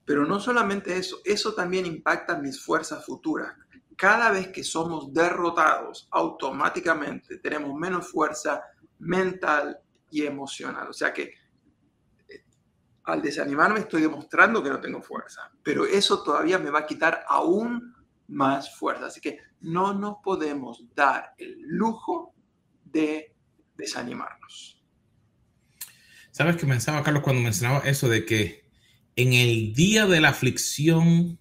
Pero 0.04 0.26
no 0.26 0.38
solamente 0.38 0.96
eso, 0.96 1.20
eso 1.24 1.54
también 1.54 1.86
impacta 1.86 2.38
mis 2.38 2.62
fuerzas 2.62 3.04
futuras. 3.04 3.54
Cada 3.96 4.30
vez 4.30 4.48
que 4.48 4.64
somos 4.64 5.12
derrotados, 5.12 6.08
automáticamente 6.10 7.38
tenemos 7.38 7.74
menos 7.74 8.10
fuerza 8.10 8.62
mental 8.98 9.78
y 10.10 10.24
emocional. 10.24 10.88
O 10.88 10.92
sea 10.92 11.12
que 11.12 11.34
eh, 12.28 12.44
al 13.04 13.22
desanimarme 13.22 13.80
estoy 13.80 14.02
demostrando 14.02 14.62
que 14.62 14.70
no 14.70 14.80
tengo 14.80 15.00
fuerza, 15.00 15.50
pero 15.62 15.86
eso 15.86 16.22
todavía 16.22 16.58
me 16.58 16.70
va 16.70 16.80
a 16.80 16.86
quitar 16.86 17.24
aún 17.28 17.94
más 18.28 18.76
fuerza. 18.76 19.06
Así 19.06 19.20
que 19.20 19.38
no 19.60 19.94
nos 19.94 20.16
podemos 20.22 20.84
dar 20.94 21.34
el 21.38 21.60
lujo 21.62 22.34
de 22.84 23.34
desanimarnos. 23.74 24.82
¿Sabes 26.30 26.56
qué 26.56 26.66
pensaba, 26.66 27.02
Carlos, 27.02 27.22
cuando 27.22 27.42
mencionaba 27.42 27.78
eso 27.80 28.08
de 28.08 28.24
que 28.24 28.63
en 29.16 29.32
el 29.32 29.74
día 29.74 30.06
de 30.06 30.20
la 30.20 30.30
aflicción, 30.30 31.38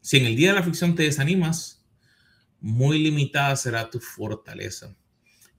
si 0.00 0.16
en 0.16 0.26
el 0.26 0.36
día 0.36 0.48
de 0.48 0.54
la 0.54 0.60
aflicción 0.60 0.94
te 0.94 1.04
desanimas, 1.04 1.84
muy 2.60 2.98
limitada 2.98 3.54
será 3.56 3.90
tu 3.90 4.00
fortaleza. 4.00 4.96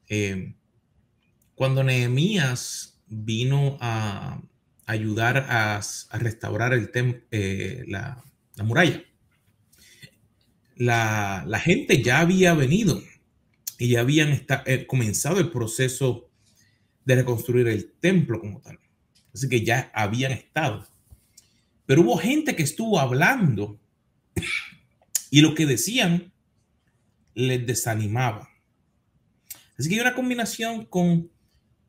Eh, 0.10 0.56
cuando 1.56 1.84
Nehemías 1.84 3.00
vino 3.08 3.78
a 3.80 4.42
ayudar 4.86 5.46
a, 5.50 5.82
restaurar 6.14 6.74
el 6.74 6.92
eh, 7.32 7.84
la, 7.88 8.24
la 8.56 8.64
muralla, 8.64 9.04
la, 10.76 11.62
gente 11.64 12.02
ya 12.02 12.20
había 12.20 12.54
venido 12.54 13.02
y 13.78 13.90
ya 13.90 14.02
habían 14.02 14.46
eh, 14.66 14.86
comenzado 14.88 15.40
el 15.40 15.52
proceso 15.52 16.30
de 17.06 17.16
reconstruir 17.16 17.68
el 17.68 17.94
templo 17.94 18.40
como 18.40 18.62
tal. 18.62 18.80
Así 19.34 19.48
que 19.50 19.64
ya 19.64 19.92
habían 19.94 20.32
estado. 20.32 20.88
Pero 21.88 22.02
hubo 22.02 22.18
gente 22.18 22.56
que 22.56 22.64
estuvo 22.64 23.00
hablando 23.00 23.80
y 25.32 25.42
lo 25.42 25.56
que 25.56 25.66
decían 25.66 26.32
les 27.34 27.66
desanimaba. 27.66 28.50
Así 29.80 29.90
que 29.90 29.96
hay 29.96 30.02
una 30.02 30.14
combinación 30.14 30.86
con 30.86 31.32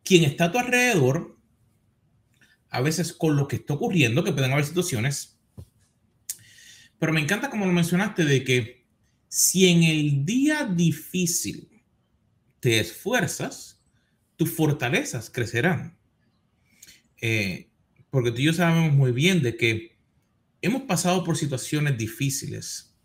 quien 0.04 0.24
está 0.24 0.44
a 0.44 0.52
tu 0.52 0.58
alrededor, 0.58 1.36
a 2.70 2.80
veces 2.80 3.12
con 3.12 3.36
lo 3.36 3.48
que 3.48 3.56
está 3.56 3.74
ocurriendo, 3.74 4.24
que 4.24 4.32
pueden 4.32 4.52
haber 4.52 4.64
situaciones. 4.64 5.38
Pero 6.98 7.12
me 7.12 7.20
encanta 7.20 7.50
como 7.50 7.66
lo 7.66 7.72
mencionaste 7.72 8.24
de 8.24 8.44
que 8.44 8.86
si 9.28 9.68
en 9.68 9.82
el 9.82 10.24
día 10.24 10.64
difícil 10.64 11.82
te 12.60 12.78
esfuerzas, 12.78 13.80
tus 14.36 14.54
fortalezas 14.54 15.28
crecerán. 15.28 15.98
Eh, 17.20 17.67
porque 18.10 18.30
tú 18.30 18.38
y 18.40 18.44
yo 18.44 18.52
sabemos 18.52 18.92
muy 18.92 19.12
bien 19.12 19.42
de 19.42 19.56
que 19.56 19.96
hemos 20.62 20.82
pasado 20.82 21.24
por 21.24 21.36
situaciones 21.36 21.96
difíciles 21.96 22.96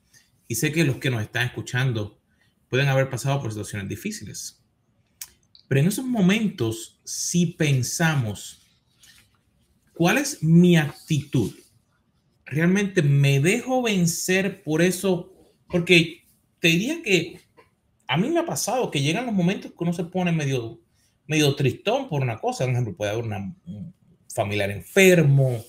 y 0.48 0.56
sé 0.56 0.72
que 0.72 0.84
los 0.84 0.98
que 0.98 1.10
nos 1.10 1.22
están 1.22 1.48
escuchando 1.48 2.20
pueden 2.70 2.88
haber 2.88 3.10
pasado 3.10 3.42
por 3.42 3.52
situaciones 3.52 3.90
difíciles. 3.90 4.64
Pero 5.68 5.82
en 5.82 5.88
esos 5.88 6.06
momentos, 6.06 7.00
si 7.04 7.48
pensamos, 7.48 8.62
¿cuál 9.94 10.18
es 10.18 10.42
mi 10.44 10.78
actitud? 10.78 11.54
¿Realmente 12.46 13.02
me 13.02 13.40
dejo 13.40 13.82
vencer 13.82 14.64
por 14.64 14.82
eso 14.82 15.34
porque 15.68 16.24
te 16.60 16.68
diría 16.68 17.02
que 17.02 17.42
a 18.08 18.18
mí 18.18 18.30
me 18.30 18.40
ha 18.40 18.46
pasado 18.46 18.92
que 18.92 19.02
llegan 19.02 19.26
los 19.26 19.34
momentos 19.34 19.72
que 19.72 19.78
uno 19.80 19.92
se 19.92 20.04
pone 20.04 20.32
medio, 20.32 20.80
medio 21.26 21.56
tristón 21.56 22.08
por 22.10 22.22
una 22.22 22.40
cosa. 22.40 22.66
Por 22.66 22.74
ejemplo, 22.74 22.96
puede 22.96 23.12
haber 23.12 23.26
un 23.26 23.94
familiar 24.34 24.72
enfermo, 24.72 25.64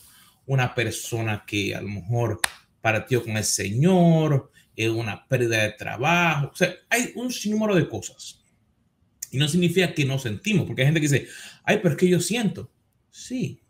una 0.47 0.75
persona 0.75 1.45
que 1.47 1.75
a 1.75 1.81
lo 1.81 1.89
mejor 1.89 2.41
partió 2.81 3.23
con 3.23 3.37
el 3.37 3.45
Señor, 3.45 4.51
eh, 4.77 4.89
una 4.89 5.27
pérdida 5.27 5.63
de 5.63 5.73
trabajo. 5.73 6.51
O 6.53 6.57
sea, 6.57 6.75
hay 6.91 7.13
un 7.15 7.33
sinnúmero 7.33 7.75
de 7.75 7.89
cosas. 7.89 8.41
Y 9.31 9.39
no 9.39 9.49
significa 9.49 9.93
que 9.95 10.05
no 10.05 10.19
sentimos, 10.19 10.67
porque 10.67 10.83
hay 10.83 10.89
gente 10.89 11.01
que 11.01 11.09
dice, 11.09 11.29
ay, 11.65 11.79
pero 11.79 11.91
es 11.91 11.97
que 11.97 12.09
yo 12.09 12.21
siento. 12.21 12.71
Sí. 13.11 13.61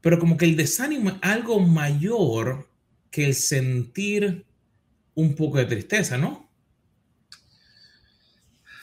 Pero 0.00 0.18
como 0.18 0.36
que 0.36 0.44
el 0.44 0.56
desánimo 0.56 1.10
es 1.10 1.16
algo 1.22 1.60
mayor 1.60 2.70
que 3.10 3.26
el 3.26 3.34
sentir 3.34 4.46
un 5.14 5.34
poco 5.34 5.58
de 5.58 5.64
tristeza, 5.64 6.16
¿no? 6.16 6.50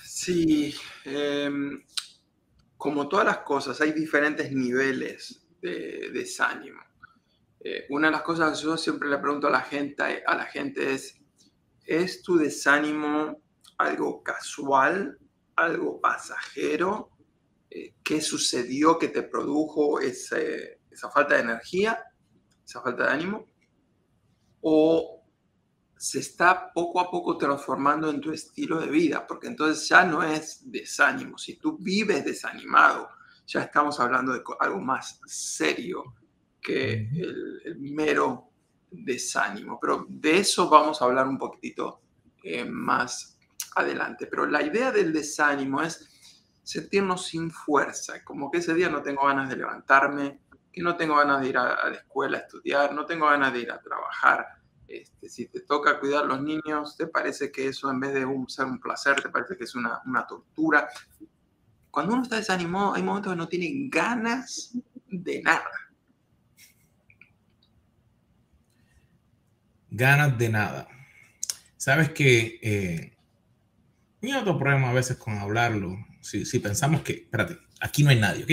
Sí, 0.05 0.74
em, 1.05 1.82
como 2.84 3.08
todas 3.08 3.25
las 3.25 3.38
cosas, 3.38 3.80
hay 3.80 3.94
diferentes 3.94 4.52
niveles 4.52 5.48
de 5.62 6.10
desánimo. 6.12 6.82
Eh, 7.62 7.86
una 7.92 8.08
de 8.08 8.12
las 8.12 8.24
cosas 8.24 8.60
que 8.60 8.66
yo 8.66 8.75
siempre 8.75 9.08
le 9.08 9.20
pregunto 9.20 9.48
a 9.48 9.52
la 9.52 9.62
gente, 9.62 10.22
a 10.28 10.36
la 10.36 10.44
gente 10.44 10.94
es, 10.94 11.18
¿es 11.86 12.22
tu 12.22 12.36
desánimo 12.36 13.42
algo 13.78 14.22
casual, 14.22 15.18
algo 15.56 16.02
pasajero? 16.02 17.12
Eh, 17.70 17.94
¿Qué 18.04 18.20
sucedió 18.20 19.00
que 19.00 19.08
te 19.08 19.24
produjo 19.24 20.02
esa 20.02 21.10
falta 21.10 21.36
de 21.36 21.42
energía, 21.42 22.04
esa 22.66 22.82
falta 22.82 23.06
de 23.06 23.12
ánimo? 23.12 23.48
¿O 24.60 25.23
se 26.03 26.19
está 26.19 26.74
poco 26.74 27.00
a 27.00 27.10
poco 27.10 27.38
transformando 27.38 28.10
en 28.10 28.19
tu 28.19 28.33
estilo 28.33 28.77
de 28.77 28.88
vida, 28.88 29.25
porque 29.25 29.48
entonces 29.48 29.88
ya 29.88 30.03
no 30.03 30.22
es 30.22 30.69
desánimo. 30.69 31.38
Si 31.38 31.55
tú 31.55 31.77
vives 31.79 32.25
desanimado, 32.25 33.07
ya 33.48 33.62
estamos 33.62 34.01
hablando 34.01 34.33
de 34.33 34.43
algo 34.60 34.81
más 34.81 35.22
serio 35.25 36.15
que 36.62 37.10
el, 37.63 37.77
mero 37.79 38.50
desánimo. 38.91 39.79
Pero 39.79 40.05
de 40.10 40.39
eso 40.39 40.69
vamos 40.69 41.01
a 41.01 41.05
hablar 41.05 41.25
un 41.25 41.38
poquitito 41.38 42.01
eh, 42.43 42.65
más 42.65 43.39
adelante. 43.74 44.27
Pero 44.27 44.45
la 44.45 44.62
idea 44.62 44.91
del 44.91 45.13
desánimo 45.13 45.81
es 45.81 46.10
sentirnos 46.63 47.27
sin 47.27 47.50
fuerza, 47.50 48.25
como 48.25 48.51
que 48.51 48.57
ese 48.57 48.74
día 48.74 48.89
no 48.89 49.01
tengo 49.01 49.25
ganas 49.25 49.48
de 49.48 49.55
levantarme, 49.55 50.41
que 50.69 50.81
no 50.81 50.98
tengo 50.98 51.15
ganas 51.15 51.39
de 51.39 51.48
ir 51.48 51.57
a 51.57 51.89
la 51.89 51.95
escuela 51.95 52.39
a 52.39 52.41
estudiar, 52.41 52.93
no 52.93 53.05
tengo 53.05 53.27
ganas 53.27 53.53
de 53.53 53.60
ir 53.62 53.72
a 53.72 53.79
trabajar 53.79 54.62
este, 55.02 55.30
si 55.30 55.48
te 55.48 55.62
toca 55.62 56.00
cuidar 56.00 56.24
a 56.24 56.28
los 56.28 56.42
niños, 56.42 56.96
te 56.98 57.08
parece 57.08 57.52
que 57.52 57.68
eso 57.68 57.90
en 57.90 58.00
vez 58.00 58.14
de 58.14 58.26
un, 58.26 58.50
ser 58.50 58.66
un 58.66 58.80
placer, 58.80 59.22
te 59.22 59.30
parece 59.30 59.58
que 59.58 59.64
es 59.64 59.76
una, 59.76 60.02
una 60.06 60.26
tortura. 60.28 60.88
Cuando 61.90 62.14
uno 62.14 62.24
está 62.24 62.38
desanimado, 62.38 62.94
hay 62.94 63.04
momentos 63.04 63.34
que 63.34 63.38
no 63.38 63.48
tiene 63.48 63.90
ganas 63.90 64.76
de 65.08 65.42
nada. 65.42 65.72
Ganas 69.90 70.38
de 70.38 70.50
nada. 70.50 70.88
Sabes 71.78 72.12
que 72.12 72.60
eh, 72.62 73.18
hay 74.22 74.34
otro 74.34 74.58
problema 74.58 74.90
a 74.90 74.94
veces 74.94 75.18
con 75.18 75.38
hablarlo. 75.38 75.98
Si, 76.22 76.46
si, 76.46 76.60
pensamos 76.60 77.02
que, 77.02 77.14
espérate, 77.14 77.60
aquí 77.80 78.04
no 78.04 78.10
hay 78.10 78.20
nadie, 78.20 78.44
¿ok? 78.44 78.52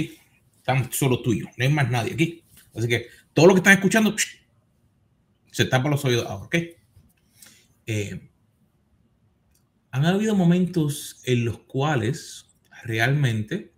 Estamos 0.57 0.89
solo 0.97 1.23
tú 1.23 1.33
y 1.33 1.41
yo, 1.41 1.47
no 1.57 1.65
hay 1.65 1.73
más 1.73 1.91
nadie 1.91 2.13
aquí. 2.13 2.45
Así 2.75 2.89
que 2.89 3.07
todo 3.33 3.47
lo 3.47 3.55
que 3.55 3.59
están 3.59 3.75
escuchando, 3.75 4.15
se 5.51 5.65
tapa 5.65 5.89
los 5.89 6.05
oídos 6.05 6.27
ahora, 6.27 6.47
¿ok? 6.47 6.57
Eh, 7.87 8.31
han 9.91 10.07
habido 10.07 10.35
momentos 10.35 11.21
en 11.25 11.45
los 11.45 11.59
cuales 11.61 12.47
realmente, 12.85 13.73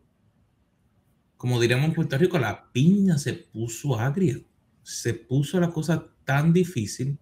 como 1.37 1.61
diríamos 1.61 1.87
en 1.87 1.95
Puerto 1.95 2.19
Rico, 2.19 2.39
la 2.39 2.71
piña 2.73 3.19
se 3.19 3.33
puso 3.33 3.99
agria. 3.99 4.39
Se 4.83 5.15
puso 5.15 5.59
la 5.61 5.71
cosa 5.71 6.09
tan 6.25 6.53
difícil 6.53 7.19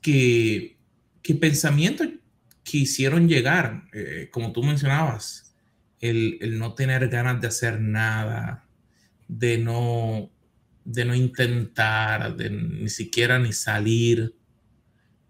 que, 0.00 0.76
que 1.22 1.34
pensamientos 1.34 2.08
quisieron 2.62 3.28
llegar, 3.28 3.84
eh, 3.92 4.28
como 4.30 4.52
tú 4.52 4.62
mencionabas, 4.62 5.54
el, 6.00 6.38
el 6.40 6.58
no 6.58 6.74
tener 6.74 7.08
ganas 7.08 7.40
de 7.40 7.48
hacer 7.48 7.80
nada, 7.80 8.68
de 9.26 9.58
no 9.58 10.30
de 10.88 11.04
no 11.04 11.14
intentar, 11.14 12.34
de 12.34 12.48
ni 12.48 12.88
siquiera 12.88 13.38
ni 13.38 13.52
salir. 13.52 14.34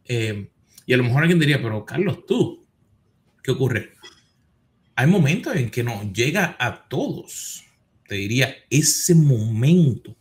Eh, 0.05 0.49
y 0.87 0.94
a 0.94 0.97
lo 0.97 1.03
mejor 1.03 1.23
alguien 1.23 1.40
diría, 1.40 1.61
pero 1.61 1.85
Carlos, 1.85 2.25
tú, 2.27 2.64
¿qué 3.42 3.51
ocurre? 3.51 3.94
Hay 4.94 5.09
momentos 5.09 5.57
en 5.57 5.68
que 5.68 5.83
no 5.83 6.12
llega 6.12 6.57
a 6.61 6.88
todos, 6.88 7.64
te 8.07 8.14
diría, 8.14 8.55
ese 8.71 9.16
momento. 9.16 10.16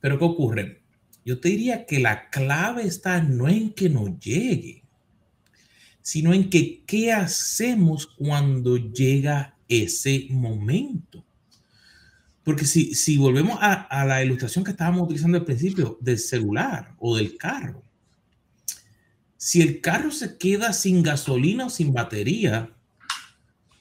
Pero 0.00 0.18
¿qué 0.18 0.24
ocurre? 0.24 0.82
Yo 1.24 1.40
te 1.40 1.48
diría 1.48 1.86
que 1.86 1.98
la 1.98 2.28
clave 2.28 2.84
está 2.84 3.22
no 3.22 3.48
en 3.48 3.72
que 3.72 3.88
no 3.88 4.18
llegue, 4.18 4.82
sino 6.02 6.34
en 6.34 6.50
que 6.50 6.82
qué 6.84 7.12
hacemos 7.12 8.06
cuando 8.06 8.76
llega 8.76 9.56
ese 9.66 10.26
momento. 10.30 11.24
Porque 12.48 12.64
si, 12.64 12.94
si 12.94 13.18
volvemos 13.18 13.58
a, 13.60 14.06
la 14.06 14.24
ilustración 14.24 14.64
que 14.64 14.70
estábamos 14.70 15.02
utilizando 15.02 15.36
al 15.36 15.44
principio 15.44 15.98
del 16.00 16.18
celular 16.18 16.94
o 16.96 17.14
del 17.14 17.36
carro, 17.36 17.84
si 19.36 19.60
el 19.60 19.82
carro 19.82 20.10
se 20.10 20.38
queda 20.38 20.72
sin 20.72 21.02
gasolina 21.02 21.66
o 21.66 21.68
sin 21.68 21.92
batería, 21.92 22.74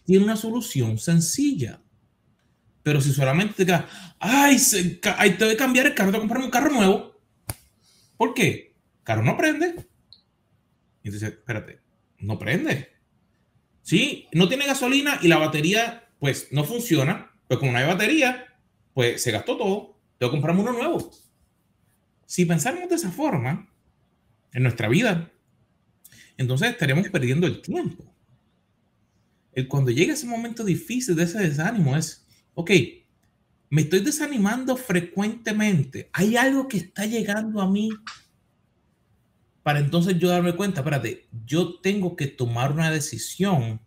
tiene 0.03 0.25
una 0.25 0.35
solución 0.35 0.97
sencilla. 0.97 1.79
Pero 2.83 2.99
si 2.99 3.13
solamente 3.13 3.53
te 3.53 3.67
queda, 3.67 3.87
ay, 4.19 4.59
se, 4.59 4.99
ay, 5.17 5.37
te 5.37 5.45
voy 5.45 5.53
a 5.53 5.57
cambiar 5.57 5.85
el 5.85 5.95
carro, 5.95 6.11
te 6.11 6.17
voy 6.17 6.25
a 6.25 6.27
comprar 6.27 6.43
un 6.43 6.51
carro 6.51 6.69
nuevo. 6.69 7.21
¿Por 8.17 8.33
qué? 8.33 8.75
El 8.97 9.03
carro 9.05 9.23
no 9.23 9.37
prende. 9.37 9.87
Entonces, 11.05 11.29
espérate, 11.29 11.79
no 12.19 12.37
prende. 12.37 12.89
Sí, 13.81 14.27
no 14.33 14.49
tiene 14.49 14.67
gasolina 14.67 15.19
y 15.21 15.29
la 15.29 15.37
batería, 15.37 16.09
pues, 16.19 16.49
no 16.51 16.65
funciona. 16.65 17.31
Pues 17.47 17.61
como 17.61 17.71
no 17.71 17.77
hay 17.77 17.85
batería, 17.85 18.43
pues 18.97 19.21
se 19.21 19.29
gastó 19.29 19.55
todo, 19.55 19.95
tengo 20.17 20.31
que 20.31 20.37
comprarme 20.37 20.61
uno 20.61 20.73
nuevo. 20.73 21.11
Si 22.25 22.45
pensáramos 22.45 22.89
de 22.89 22.95
esa 22.95 23.11
forma 23.11 23.71
en 24.51 24.63
nuestra 24.63 24.89
vida, 24.89 25.31
entonces 26.35 26.71
estaríamos 26.71 27.07
perdiendo 27.09 27.45
el 27.45 27.61
tiempo. 27.61 28.11
El 29.51 29.67
cuando 29.67 29.91
llega 29.91 30.15
ese 30.15 30.25
momento 30.25 30.63
difícil 30.63 31.15
de 31.15 31.25
ese 31.25 31.37
desánimo 31.37 31.95
es, 31.95 32.25
ok, 32.55 32.71
me 33.69 33.83
estoy 33.83 33.99
desanimando 33.99 34.75
frecuentemente, 34.75 36.09
hay 36.11 36.35
algo 36.35 36.67
que 36.67 36.77
está 36.77 37.05
llegando 37.05 37.61
a 37.61 37.69
mí 37.69 37.91
para 39.61 39.77
entonces 39.77 40.17
yo 40.17 40.29
darme 40.29 40.55
cuenta, 40.55 40.79
espérate, 40.79 41.27
yo 41.45 41.79
tengo 41.81 42.15
que 42.15 42.25
tomar 42.25 42.71
una 42.71 42.89
decisión 42.89 43.79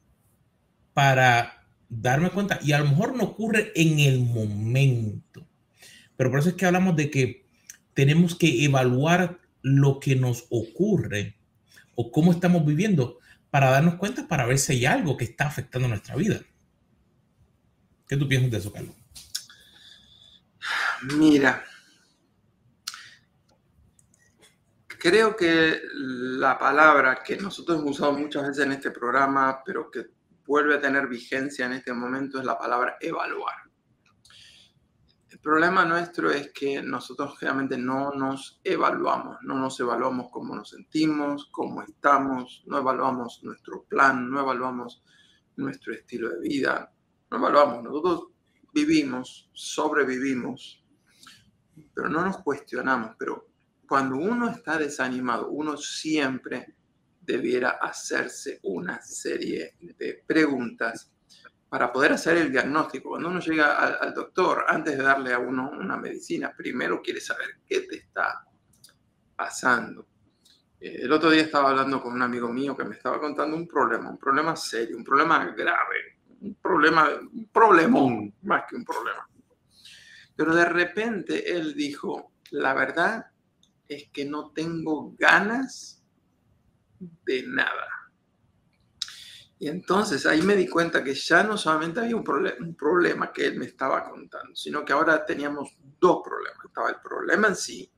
para 0.94 1.59
darme 1.90 2.30
cuenta, 2.30 2.58
y 2.62 2.72
a 2.72 2.78
lo 2.78 2.88
mejor 2.88 3.14
no 3.14 3.24
ocurre 3.24 3.72
en 3.74 3.98
el 3.98 4.20
momento, 4.20 5.46
pero 6.16 6.30
por 6.30 6.38
eso 6.38 6.50
es 6.50 6.54
que 6.54 6.64
hablamos 6.64 6.96
de 6.96 7.10
que 7.10 7.44
tenemos 7.92 8.36
que 8.36 8.64
evaluar 8.64 9.40
lo 9.62 10.00
que 10.00 10.16
nos 10.16 10.46
ocurre 10.48 11.36
o 11.96 12.12
cómo 12.12 12.32
estamos 12.32 12.64
viviendo 12.64 13.18
para 13.50 13.70
darnos 13.70 13.96
cuenta, 13.96 14.28
para 14.28 14.46
ver 14.46 14.58
si 14.58 14.72
hay 14.72 14.86
algo 14.86 15.16
que 15.16 15.24
está 15.24 15.48
afectando 15.48 15.88
nuestra 15.88 16.14
vida. 16.14 16.40
¿Qué 18.06 18.16
tú 18.16 18.28
piensas 18.28 18.50
de 18.50 18.58
eso, 18.58 18.72
Carlos? 18.72 18.94
Mira, 21.16 21.64
creo 24.86 25.34
que 25.34 25.80
la 25.94 26.58
palabra 26.58 27.22
que 27.24 27.36
nosotros 27.36 27.80
hemos 27.80 27.98
usado 27.98 28.12
muchas 28.12 28.46
veces 28.46 28.64
en 28.64 28.72
este 28.72 28.90
programa, 28.90 29.62
pero 29.64 29.90
que 29.90 30.19
vuelve 30.50 30.74
a 30.74 30.80
tener 30.80 31.06
vigencia 31.06 31.64
en 31.66 31.74
este 31.74 31.92
momento 31.92 32.40
es 32.40 32.44
la 32.44 32.58
palabra 32.58 32.96
evaluar. 33.00 33.54
El 35.28 35.38
problema 35.38 35.84
nuestro 35.84 36.28
es 36.32 36.50
que 36.52 36.82
nosotros 36.82 37.38
realmente 37.40 37.78
no 37.78 38.10
nos 38.14 38.60
evaluamos, 38.64 39.36
no 39.42 39.54
nos 39.54 39.78
evaluamos 39.78 40.26
cómo 40.32 40.56
nos 40.56 40.70
sentimos, 40.70 41.48
cómo 41.52 41.82
estamos, 41.82 42.64
no 42.66 42.78
evaluamos 42.78 43.44
nuestro 43.44 43.84
plan, 43.84 44.28
no 44.28 44.40
evaluamos 44.40 45.04
nuestro 45.54 45.94
estilo 45.94 46.30
de 46.30 46.40
vida, 46.40 46.92
no 47.30 47.36
evaluamos, 47.36 47.84
nosotros 47.84 48.30
vivimos, 48.74 49.48
sobrevivimos, 49.52 50.84
pero 51.94 52.08
no 52.08 52.24
nos 52.24 52.38
cuestionamos, 52.38 53.14
pero 53.16 53.46
cuando 53.88 54.16
uno 54.16 54.50
está 54.50 54.78
desanimado, 54.78 55.48
uno 55.48 55.76
siempre 55.76 56.74
debiera 57.32 57.70
hacerse 57.80 58.60
una 58.62 59.00
serie 59.02 59.74
de 59.80 60.22
preguntas 60.26 61.10
para 61.68 61.92
poder 61.92 62.12
hacer 62.12 62.36
el 62.36 62.50
diagnóstico. 62.50 63.10
Cuando 63.10 63.28
uno 63.28 63.40
llega 63.40 63.76
al, 63.76 64.12
doctor, 64.12 64.64
antes 64.66 64.98
de 64.98 65.04
darle 65.04 65.32
a 65.32 65.38
uno 65.38 65.70
una 65.70 65.96
medicina, 65.96 66.52
primero 66.56 67.00
quiere 67.00 67.20
saber 67.20 67.60
qué 67.64 67.82
te 67.82 67.96
está 67.96 68.44
pasando. 69.36 70.08
Eh, 70.80 71.02
el 71.02 71.12
otro 71.12 71.30
día 71.30 71.42
estaba 71.42 71.70
hablando 71.70 72.02
con 72.02 72.12
un 72.12 72.22
amigo 72.22 72.48
mío 72.52 72.76
que 72.76 72.84
me 72.84 72.96
estaba 72.96 73.20
contando 73.20 73.56
un 73.56 73.68
problema, 73.68 74.10
un 74.10 74.18
problema 74.18 74.56
serio, 74.56 74.96
un 74.96 75.04
problema 75.04 75.44
grave, 75.52 76.18
un 76.40 76.56
problema, 76.56 77.08
un 77.32 77.48
problemón, 77.52 78.34
más 78.42 78.64
que 78.68 78.74
un 78.74 78.84
problema. 78.84 79.28
Pero 80.34 80.54
de 80.54 80.64
repente 80.64 81.52
él 81.52 81.74
dijo, 81.74 82.32
la 82.50 82.74
verdad 82.74 83.26
es 83.86 84.08
que 84.10 84.24
no 84.24 84.50
tengo 84.50 85.14
ganas 85.18 85.99
de 87.00 87.42
nada. 87.46 87.88
Y 89.58 89.68
entonces 89.68 90.24
ahí 90.24 90.40
me 90.40 90.56
di 90.56 90.68
cuenta 90.68 91.04
que 91.04 91.14
ya 91.14 91.42
no 91.42 91.58
solamente 91.58 92.00
había 92.00 92.16
un, 92.16 92.24
problema 92.74 93.30
que 93.32 93.46
él 93.46 93.58
me 93.58 93.66
estaba 93.66 94.08
contando, 94.08 94.54
sino 94.54 94.84
que 94.84 94.92
ahora 94.92 95.24
teníamos 95.24 95.76
dos 95.98 96.22
problemas. 96.24 96.64
Estaba 96.64 96.88
el 96.88 97.00
problema 97.02 97.48
en 97.48 97.56
sí 97.56 97.92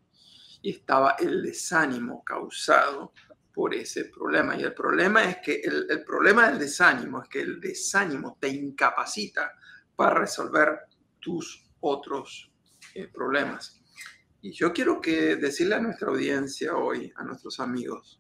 y 0.63 0.71
estaba 0.71 1.17
el 1.21 1.43
desánimo 1.43 2.25
causado 2.25 3.13
por 3.55 3.75
ese 3.75 4.07
problema. 4.07 4.57
Y 4.57 4.63
el 4.63 4.75
problema 4.75 5.23
es 5.25 5.37
que 5.39 5.61
el, 5.63 5.87
el 5.89 6.05
problema 6.05 6.49
del 6.49 6.59
desánimo 6.59 7.23
es 7.23 7.29
que 7.29 7.43
el 7.43 7.61
desánimo 7.61 8.39
te 8.41 8.49
incapacita 8.49 9.53
para 9.95 10.15
resolver 10.15 10.81
tus 11.21 11.65
otros 11.81 12.51
eh, 12.95 13.07
problemas. 13.07 13.81
Y 14.41 14.53
yo 14.53 14.73
quiero 14.73 15.01
que 15.01 15.37
decirle 15.37 15.77
a 15.77 15.81
nuestra 15.81 16.09
audiencia 16.09 16.77
hoy, 16.77 17.13
a 17.15 17.23
nuestros 17.23 17.61
amigos, 17.61 18.19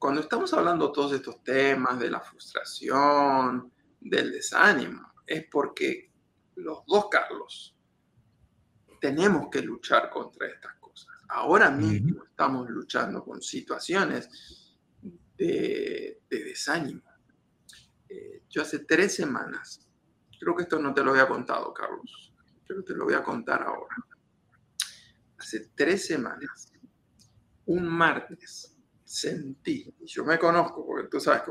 cuando 0.00 0.22
estamos 0.22 0.50
hablando 0.54 0.90
todos 0.90 1.12
estos 1.12 1.44
temas 1.44 1.98
de 2.00 2.10
la 2.10 2.20
frustración, 2.20 3.70
del 4.00 4.32
desánimo, 4.32 5.12
es 5.26 5.44
porque 5.44 6.10
los 6.56 6.86
dos 6.86 7.08
Carlos 7.10 7.76
tenemos 8.98 9.48
que 9.50 9.60
luchar 9.60 10.08
contra 10.08 10.48
estas 10.48 10.74
cosas. 10.80 11.14
Ahora 11.28 11.70
mismo 11.70 12.24
estamos 12.24 12.70
luchando 12.70 13.22
con 13.22 13.42
situaciones 13.42 14.74
de, 15.36 16.22
desánimo. 16.30 17.02
Eh, 18.08 18.44
yo 18.48 18.62
hace 18.62 18.78
tres 18.80 19.14
semanas, 19.14 19.86
creo 20.40 20.56
que 20.56 20.62
esto 20.62 20.78
no 20.78 20.94
te 20.94 21.04
lo 21.04 21.10
había 21.10 21.28
contado, 21.28 21.74
Carlos, 21.74 22.32
pero 22.66 22.82
te 22.82 22.94
lo 22.94 23.04
voy 23.04 23.14
a 23.14 23.22
contar 23.22 23.62
ahora. 23.62 23.96
Hace 25.36 25.70
tres 25.74 26.06
semanas, 26.06 26.72
un 27.66 27.86
martes, 27.86 28.79
sentí, 29.10 29.92
yo 30.04 30.24
me 30.24 30.38
conozco, 30.38 30.86
porque 30.86 31.08
tú 31.08 31.18
sabes, 31.18 31.42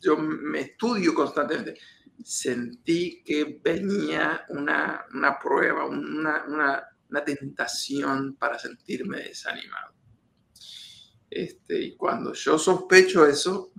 yo 0.00 0.16
me 0.16 0.60
estudio 0.60 1.12
constantemente, 1.12 1.78
sentí 2.24 3.22
que 3.22 3.60
venía 3.62 4.46
una, 4.48 5.04
una 5.12 5.38
prueba, 5.38 5.84
una, 5.84 6.42
una, 6.48 6.82
una, 7.10 7.22
tentación 7.22 8.36
para 8.36 8.58
sentirme 8.58 9.18
desanimado. 9.18 9.92
Este, 11.28 11.82
y 11.82 11.96
cuando 11.96 12.32
yo 12.32 12.58
sospecho 12.58 13.26
eso, 13.26 13.72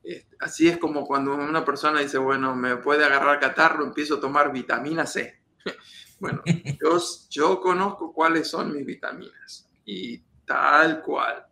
este, 0.00 0.36
así 0.38 0.68
es 0.68 0.78
como 0.78 1.04
cuando 1.04 1.34
una 1.34 1.64
persona 1.64 1.98
dice, 1.98 2.18
bueno, 2.18 2.54
me 2.54 2.76
puede 2.76 3.04
agarrar 3.04 3.40
catarro, 3.40 3.84
empiezo 3.84 4.14
a 4.14 4.20
tomar 4.20 4.52
vitamina 4.52 5.04
C. 5.04 5.42
bueno, 6.20 6.44
yo, 6.80 7.02
yo 7.28 7.60
conozco 7.60 8.12
cuáles 8.12 8.46
son 8.46 8.72
mis 8.72 8.86
vitaminas 8.86 9.68
y 9.84 10.18
tal 10.46 11.02
cual. 11.02 11.49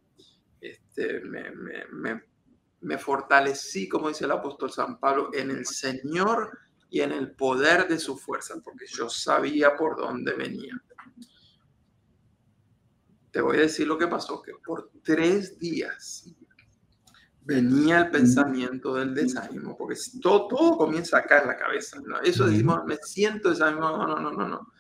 Este, 0.99 1.21
me, 1.21 1.51
me, 1.93 2.23
me 2.81 2.99
fortalecí, 2.99 3.89
como 3.89 4.09
dice 4.09 4.25
el 4.25 4.33
apóstol 4.33 4.73
San 4.73 4.99
Pablo, 4.99 5.31
en 5.33 5.51
el 5.51 5.65
Señor 5.65 6.59
y 6.91 7.01
en 7.01 7.13
el 7.13 7.33
poder 7.33 7.87
de 7.87 7.99
su 7.99 8.17
fuerza, 8.17 8.55
porque 8.65 8.87
yo 8.87 9.09
sabía 9.09 9.77
por 9.77 9.97
dónde 9.97 10.33
venía. 10.33 10.75
Te 13.31 13.41
voy 13.41 13.59
a 13.59 13.61
decir 13.61 13.87
lo 13.87 13.97
que 13.97 14.09
pasó, 14.09 14.43
que 14.43 14.53
por 14.65 14.91
tres 15.05 15.59
días 15.59 16.35
venía 17.43 18.01
el 18.01 18.11
pensamiento 18.11 18.95
del 18.95 19.15
desánimo, 19.15 19.77
porque 19.77 19.97
todo, 20.21 20.49
todo 20.49 20.77
comienza 20.79 21.19
acá 21.19 21.43
en 21.43 21.49
la 21.49 21.57
cabeza. 21.57 21.99
Eso 22.25 22.47
decimos, 22.47 22.85
me 22.87 22.97
siento 22.97 23.51
desanimado, 23.51 23.99
no, 23.99 24.19
no, 24.19 24.33
no, 24.33 24.49
no. 24.49 24.73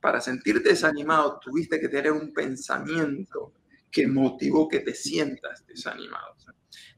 Para 0.00 0.20
sentirte 0.20 0.68
desanimado 0.68 1.40
tuviste 1.40 1.80
que 1.80 1.88
tener 1.88 2.12
un 2.12 2.32
pensamiento 2.32 3.52
que 3.96 4.06
motivó 4.06 4.68
que 4.68 4.80
te 4.80 4.94
sientas 4.94 5.66
desanimado. 5.66 6.36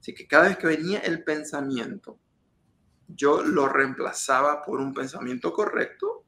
Así 0.00 0.12
que 0.12 0.26
cada 0.26 0.48
vez 0.48 0.58
que 0.58 0.66
venía 0.66 0.98
el 0.98 1.22
pensamiento, 1.22 2.18
yo 3.06 3.44
lo 3.44 3.68
reemplazaba 3.68 4.64
por 4.64 4.80
un 4.80 4.92
pensamiento 4.92 5.52
correcto, 5.52 6.24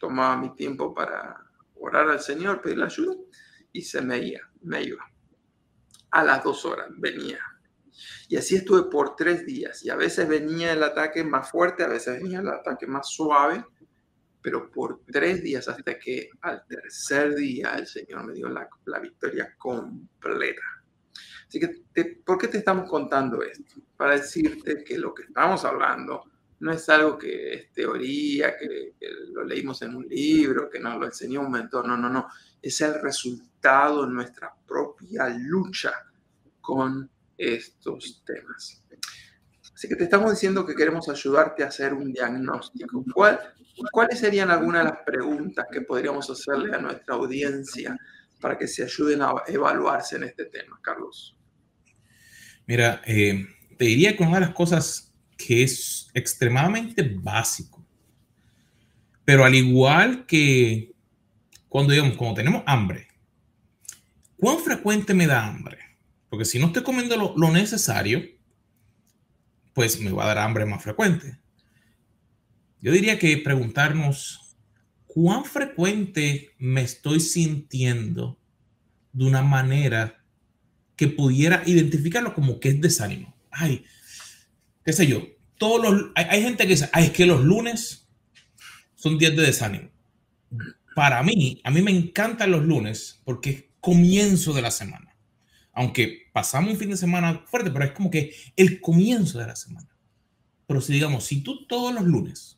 tomaba 0.00 0.36
mi 0.36 0.52
tiempo 0.56 0.92
para 0.92 1.46
orar 1.76 2.08
al 2.08 2.18
Señor, 2.18 2.60
pedirle 2.60 2.86
ayuda 2.86 3.14
y 3.72 3.82
se 3.82 4.02
me 4.02 4.18
iba, 4.18 4.40
me 4.62 4.82
iba. 4.82 5.08
A 6.10 6.24
las 6.24 6.42
dos 6.42 6.64
horas 6.64 6.88
venía. 6.96 7.38
Y 8.28 8.36
así 8.36 8.56
estuve 8.56 8.90
por 8.90 9.14
tres 9.14 9.46
días 9.46 9.84
y 9.84 9.90
a 9.90 9.94
veces 9.94 10.26
venía 10.26 10.72
el 10.72 10.82
ataque 10.82 11.22
más 11.22 11.52
fuerte, 11.52 11.84
a 11.84 11.88
veces 11.88 12.20
venía 12.20 12.40
el 12.40 12.48
ataque 12.48 12.88
más 12.88 13.08
suave, 13.08 13.64
pero 14.44 14.70
por 14.70 15.00
tres 15.10 15.42
días 15.42 15.66
hasta 15.68 15.98
que 15.98 16.28
al 16.42 16.66
tercer 16.66 17.34
día 17.34 17.76
el 17.78 17.86
Señor 17.86 18.26
me 18.26 18.34
dio 18.34 18.46
la, 18.50 18.68
la 18.84 18.98
victoria 18.98 19.54
completa. 19.56 20.60
Así 21.48 21.58
que, 21.58 22.20
¿por 22.22 22.36
qué 22.36 22.48
te 22.48 22.58
estamos 22.58 22.86
contando 22.86 23.42
esto? 23.42 23.76
Para 23.96 24.16
decirte 24.16 24.84
que 24.84 24.98
lo 24.98 25.14
que 25.14 25.22
estamos 25.22 25.64
hablando 25.64 26.24
no 26.60 26.72
es 26.72 26.86
algo 26.90 27.16
que 27.16 27.54
es 27.54 27.72
teoría, 27.72 28.54
que, 28.58 28.96
lo 29.32 29.44
leímos 29.44 29.80
en 29.80 29.96
un 29.96 30.06
libro, 30.06 30.68
que 30.68 30.78
nos 30.78 31.00
lo 31.00 31.06
enseñó 31.06 31.40
un 31.40 31.50
mentor, 31.50 31.88
no, 31.88 31.96
no, 31.96 32.10
no. 32.10 32.28
Es 32.60 32.82
el 32.82 33.00
resultado 33.00 34.04
de 34.04 34.12
nuestra 34.12 34.54
propia 34.66 35.26
lucha 35.38 35.92
con 36.60 37.10
estos 37.38 38.22
temas. 38.26 38.83
Así 39.74 39.88
que 39.88 39.96
te 39.96 40.04
estamos 40.04 40.30
diciendo 40.30 40.64
que 40.64 40.74
queremos 40.74 41.08
ayudarte 41.08 41.64
a 41.64 41.68
hacer 41.68 41.94
un 41.94 42.12
diagnóstico. 42.12 43.04
¿Cuál, 43.12 43.40
¿Cuáles 43.90 44.20
serían 44.20 44.50
algunas 44.50 44.84
de 44.84 44.90
las 44.90 44.98
preguntas 45.04 45.66
que 45.70 45.80
podríamos 45.80 46.30
hacerle 46.30 46.74
a 46.74 46.80
nuestra 46.80 47.16
audiencia 47.16 47.96
para 48.40 48.56
que 48.56 48.68
se 48.68 48.84
ayuden 48.84 49.22
a 49.22 49.34
evaluarse 49.48 50.16
en 50.16 50.24
este 50.24 50.44
tema, 50.44 50.78
Carlos? 50.80 51.36
Mira, 52.66 53.02
eh, 53.04 53.46
te 53.76 53.84
diría 53.84 54.16
que 54.16 54.22
una 54.22 54.34
de 54.34 54.46
las 54.46 54.54
cosas 54.54 55.12
que 55.36 55.64
es 55.64 56.08
extremadamente 56.14 57.02
básico, 57.20 57.84
pero 59.24 59.44
al 59.44 59.54
igual 59.54 60.24
que 60.26 60.92
cuando 61.68 61.92
digamos, 61.92 62.16
cuando 62.16 62.36
tenemos 62.36 62.62
hambre, 62.66 63.08
¿cuán 64.36 64.58
frecuente 64.60 65.12
me 65.12 65.26
da 65.26 65.44
hambre? 65.44 65.78
Porque 66.28 66.44
si 66.44 66.60
no 66.60 66.66
estoy 66.66 66.84
comiendo 66.84 67.16
lo, 67.16 67.34
lo 67.36 67.50
necesario, 67.50 68.22
pues 69.74 70.00
me 70.00 70.12
va 70.12 70.24
a 70.24 70.28
dar 70.28 70.38
hambre 70.38 70.64
más 70.64 70.82
frecuente. 70.82 71.38
Yo 72.80 72.92
diría 72.92 73.18
que 73.18 73.36
preguntarnos 73.38 74.56
cuán 75.06 75.44
frecuente 75.44 76.50
me 76.58 76.82
estoy 76.82 77.20
sintiendo 77.20 78.38
de 79.12 79.24
una 79.24 79.42
manera 79.42 80.24
que 80.96 81.08
pudiera 81.08 81.62
identificarlo 81.66 82.34
como 82.34 82.60
que 82.60 82.70
es 82.70 82.80
desánimo. 82.80 83.36
Ay, 83.50 83.84
qué 84.84 84.92
sé 84.92 85.06
yo. 85.06 85.26
Todos 85.58 85.82
los, 85.82 86.10
hay, 86.14 86.42
gente 86.42 86.64
que 86.64 86.70
dice, 86.70 86.90
ay, 86.92 87.06
es 87.06 87.10
que 87.12 87.26
los 87.26 87.42
lunes 87.42 88.08
son 88.94 89.18
días 89.18 89.34
de 89.36 89.42
desánimo. 89.42 89.90
Para 90.94 91.22
mí, 91.22 91.60
a 91.64 91.70
mí 91.70 91.82
me 91.82 91.90
encantan 91.90 92.50
los 92.50 92.64
lunes 92.64 93.20
porque 93.24 93.50
es 93.50 93.64
comienzo 93.80 94.52
de 94.52 94.62
la 94.62 94.70
semana. 94.70 95.13
Aunque 95.74 96.30
pasamos 96.32 96.72
un 96.72 96.78
fin 96.78 96.90
de 96.90 96.96
semana 96.96 97.44
fuerte, 97.46 97.70
pero 97.70 97.84
es 97.84 97.92
como 97.92 98.10
que 98.10 98.34
el 98.56 98.80
comienzo 98.80 99.38
de 99.38 99.46
la 99.46 99.56
semana. 99.56 99.88
Pero 100.66 100.80
si 100.80 100.92
digamos, 100.92 101.24
si 101.24 101.42
tú 101.42 101.66
todos 101.66 101.92
los 101.92 102.04
lunes, 102.04 102.56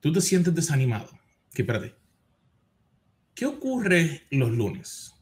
tú 0.00 0.12
te 0.12 0.20
sientes 0.20 0.54
desanimado, 0.54 1.10
que 1.52 1.62
espérate, 1.62 1.94
¿qué 3.34 3.46
ocurre 3.46 4.26
los 4.30 4.50
lunes? 4.50 5.14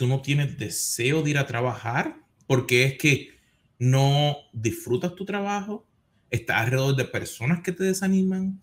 tú 0.00 0.06
no 0.06 0.22
tienes 0.22 0.56
deseo 0.56 1.20
de 1.20 1.28
ir 1.28 1.36
a 1.36 1.46
trabajar 1.46 2.16
porque 2.46 2.84
es 2.84 2.96
que 2.96 3.28
no 3.78 4.34
disfrutas 4.50 5.14
tu 5.14 5.26
trabajo, 5.26 5.86
estás 6.30 6.56
alrededor 6.56 6.96
de 6.96 7.04
personas 7.04 7.60
que 7.60 7.72
te 7.72 7.84
desaniman, 7.84 8.62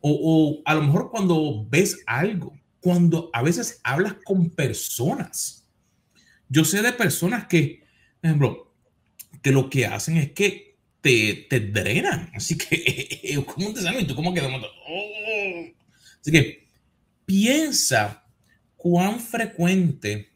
o, 0.00 0.62
a 0.64 0.76
lo 0.76 0.82
mejor 0.82 1.10
cuando 1.10 1.66
ves 1.68 2.00
algo, 2.06 2.56
cuando 2.80 3.28
a 3.32 3.42
veces 3.42 3.80
hablas 3.82 4.14
con 4.24 4.50
personas. 4.50 5.67
Yo 6.48 6.64
sé 6.64 6.82
de 6.82 6.92
personas 6.92 7.46
que, 7.46 7.84
por 8.20 8.28
ejemplo, 8.28 8.74
que 9.42 9.52
lo 9.52 9.68
que 9.68 9.86
hacen 9.86 10.16
es 10.16 10.32
que 10.32 10.76
te, 11.00 11.46
te 11.48 11.60
drenan, 11.60 12.30
así 12.34 12.56
que 12.56 13.20
es 13.22 13.38
como 13.40 13.68
un 13.68 13.74
desánimo, 13.74 14.06
tú 14.06 14.14
como 14.14 14.34
que 14.34 14.40
oh". 14.40 15.64
Así 16.20 16.32
que 16.32 16.68
piensa 17.24 18.24
cuán 18.76 19.20
frecuente 19.20 20.30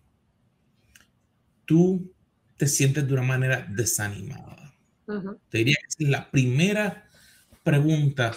tú 1.65 2.13
te 2.57 2.69
sientes 2.69 3.07
de 3.07 3.13
una 3.15 3.23
manera 3.23 3.67
desanimada? 3.69 4.75
Te 5.49 5.59
diría 5.59 5.77
que 5.81 6.05
es 6.05 6.11
la 6.11 6.31
primera 6.31 7.09
pregunta 7.63 8.37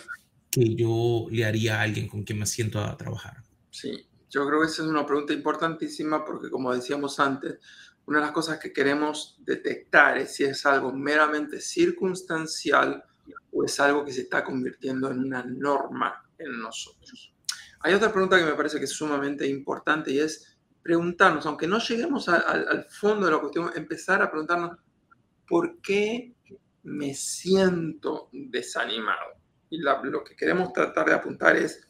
que 0.49 0.73
yo 0.73 1.27
le 1.29 1.45
haría 1.45 1.79
a 1.79 1.81
alguien 1.81 2.07
con 2.07 2.23
quien 2.23 2.39
me 2.39 2.45
siento 2.45 2.79
a 2.79 2.97
trabajar. 2.97 3.43
Sí, 3.69 4.05
yo 4.29 4.47
creo 4.47 4.61
que 4.61 4.67
esa 4.67 4.83
es 4.83 4.89
una 4.89 5.05
pregunta 5.05 5.33
importantísima 5.33 6.25
porque 6.25 6.49
como 6.49 6.73
decíamos 6.73 7.19
antes, 7.19 7.59
una 8.05 8.19
de 8.19 8.25
las 8.25 8.33
cosas 8.33 8.59
que 8.59 8.71
queremos 8.71 9.37
detectar 9.39 10.17
es 10.17 10.35
si 10.35 10.43
es 10.43 10.65
algo 10.65 10.91
meramente 10.91 11.59
circunstancial 11.59 13.03
o 13.51 13.63
es 13.63 13.79
algo 13.79 14.05
que 14.05 14.13
se 14.13 14.21
está 14.21 14.43
convirtiendo 14.43 15.09
en 15.09 15.19
una 15.19 15.43
norma 15.43 16.23
en 16.37 16.59
nosotros. 16.59 17.33
Hay 17.79 17.93
otra 17.93 18.11
pregunta 18.11 18.37
que 18.37 18.45
me 18.45 18.53
parece 18.53 18.77
que 18.77 18.85
es 18.85 18.91
sumamente 18.91 19.47
importante 19.47 20.11
y 20.11 20.19
es 20.19 20.57
preguntarnos, 20.83 21.45
aunque 21.45 21.67
no 21.67 21.79
lleguemos 21.79 22.29
al 22.29 22.85
fondo 22.85 23.25
de 23.25 23.31
la 23.31 23.39
cuestión, 23.39 23.71
empezar 23.75 24.21
a 24.21 24.29
preguntarnos 24.29 24.77
por 25.47 25.81
qué 25.81 26.35
me 26.83 27.13
siento 27.15 28.29
desanimado. 28.31 29.33
Y 29.69 29.79
lo 29.79 30.23
que 30.23 30.35
queremos 30.35 30.71
tratar 30.73 31.07
de 31.07 31.13
apuntar 31.15 31.55
es 31.55 31.87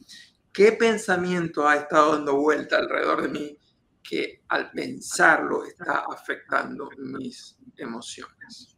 qué 0.56 0.72
pensamiento 0.72 1.68
ha 1.68 1.76
estado 1.76 2.14
dando 2.14 2.38
vuelta 2.38 2.78
alrededor 2.78 3.24
de 3.24 3.28
mí 3.28 3.58
que 4.02 4.44
al 4.48 4.72
pensarlo 4.72 5.66
está 5.66 6.06
afectando 6.10 6.90
mis 6.98 7.58
emociones. 7.76 8.78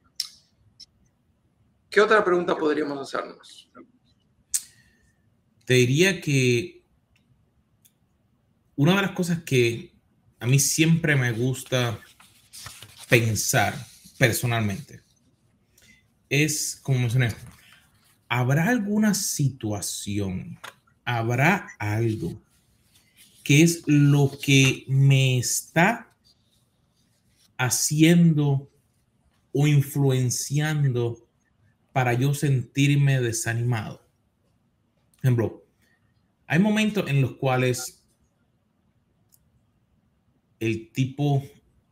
¿Qué 1.87 2.01
otra 2.01 2.25
pregunta 2.25 2.57
podríamos 2.57 2.99
hacernos? 2.99 3.69
Te 5.65 5.75
diría 5.75 6.19
que 6.19 6.83
una 8.75 8.95
de 8.95 9.01
las 9.03 9.11
cosas 9.11 9.43
que 9.43 9.93
a 10.39 10.47
mí 10.47 10.59
siempre 10.59 11.15
me 11.15 11.31
gusta 11.31 11.99
pensar 13.07 13.75
personalmente 14.17 15.01
es, 16.29 16.79
como 16.81 16.99
mencioné, 16.99 17.33
¿habrá 18.27 18.69
alguna 18.69 19.13
situación, 19.13 20.59
habrá 21.07 21.69
algo 21.79 22.37
que 23.45 23.63
es 23.63 23.81
lo 23.87 24.29
que 24.43 24.83
me 24.89 25.37
está 25.37 26.13
haciendo 27.57 28.69
o 29.53 29.67
influenciando 29.67 31.25
para 31.93 32.13
yo 32.13 32.33
sentirme 32.33 33.21
desanimado? 33.21 33.99
Por 35.13 35.19
ejemplo, 35.23 35.65
hay 36.45 36.59
momentos 36.59 37.09
en 37.09 37.21
los 37.21 37.37
cuales 37.37 38.03
el 40.59 40.91
tipo 40.91 41.41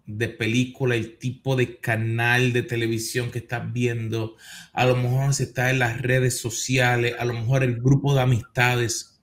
de 0.06 0.30
película, 0.30 0.96
el 0.96 1.18
tipo 1.18 1.56
de 1.56 1.80
canal 1.80 2.54
de 2.54 2.64
televisión 2.64 3.32
que 3.32 3.40
estás 3.40 3.72
viendo, 3.74 4.36
a 4.74 4.86
lo 4.86 4.96
mejor 4.96 5.34
se 5.34 5.44
está 5.44 5.72
en 5.72 5.80
las 5.80 6.02
redes 6.02 6.40
sociales, 6.40 7.16
a 7.18 7.26
lo 7.26 7.34
mejor 7.34 7.64
el 7.64 7.82
grupo 7.82 8.14
de 8.14 8.22
amistades. 8.22 9.20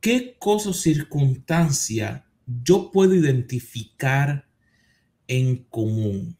¿Qué 0.00 0.36
cosa 0.38 0.70
o 0.70 0.72
circunstancia 0.72 2.26
yo 2.46 2.90
puedo 2.90 3.14
identificar 3.14 4.48
en 5.28 5.64
común? 5.64 6.38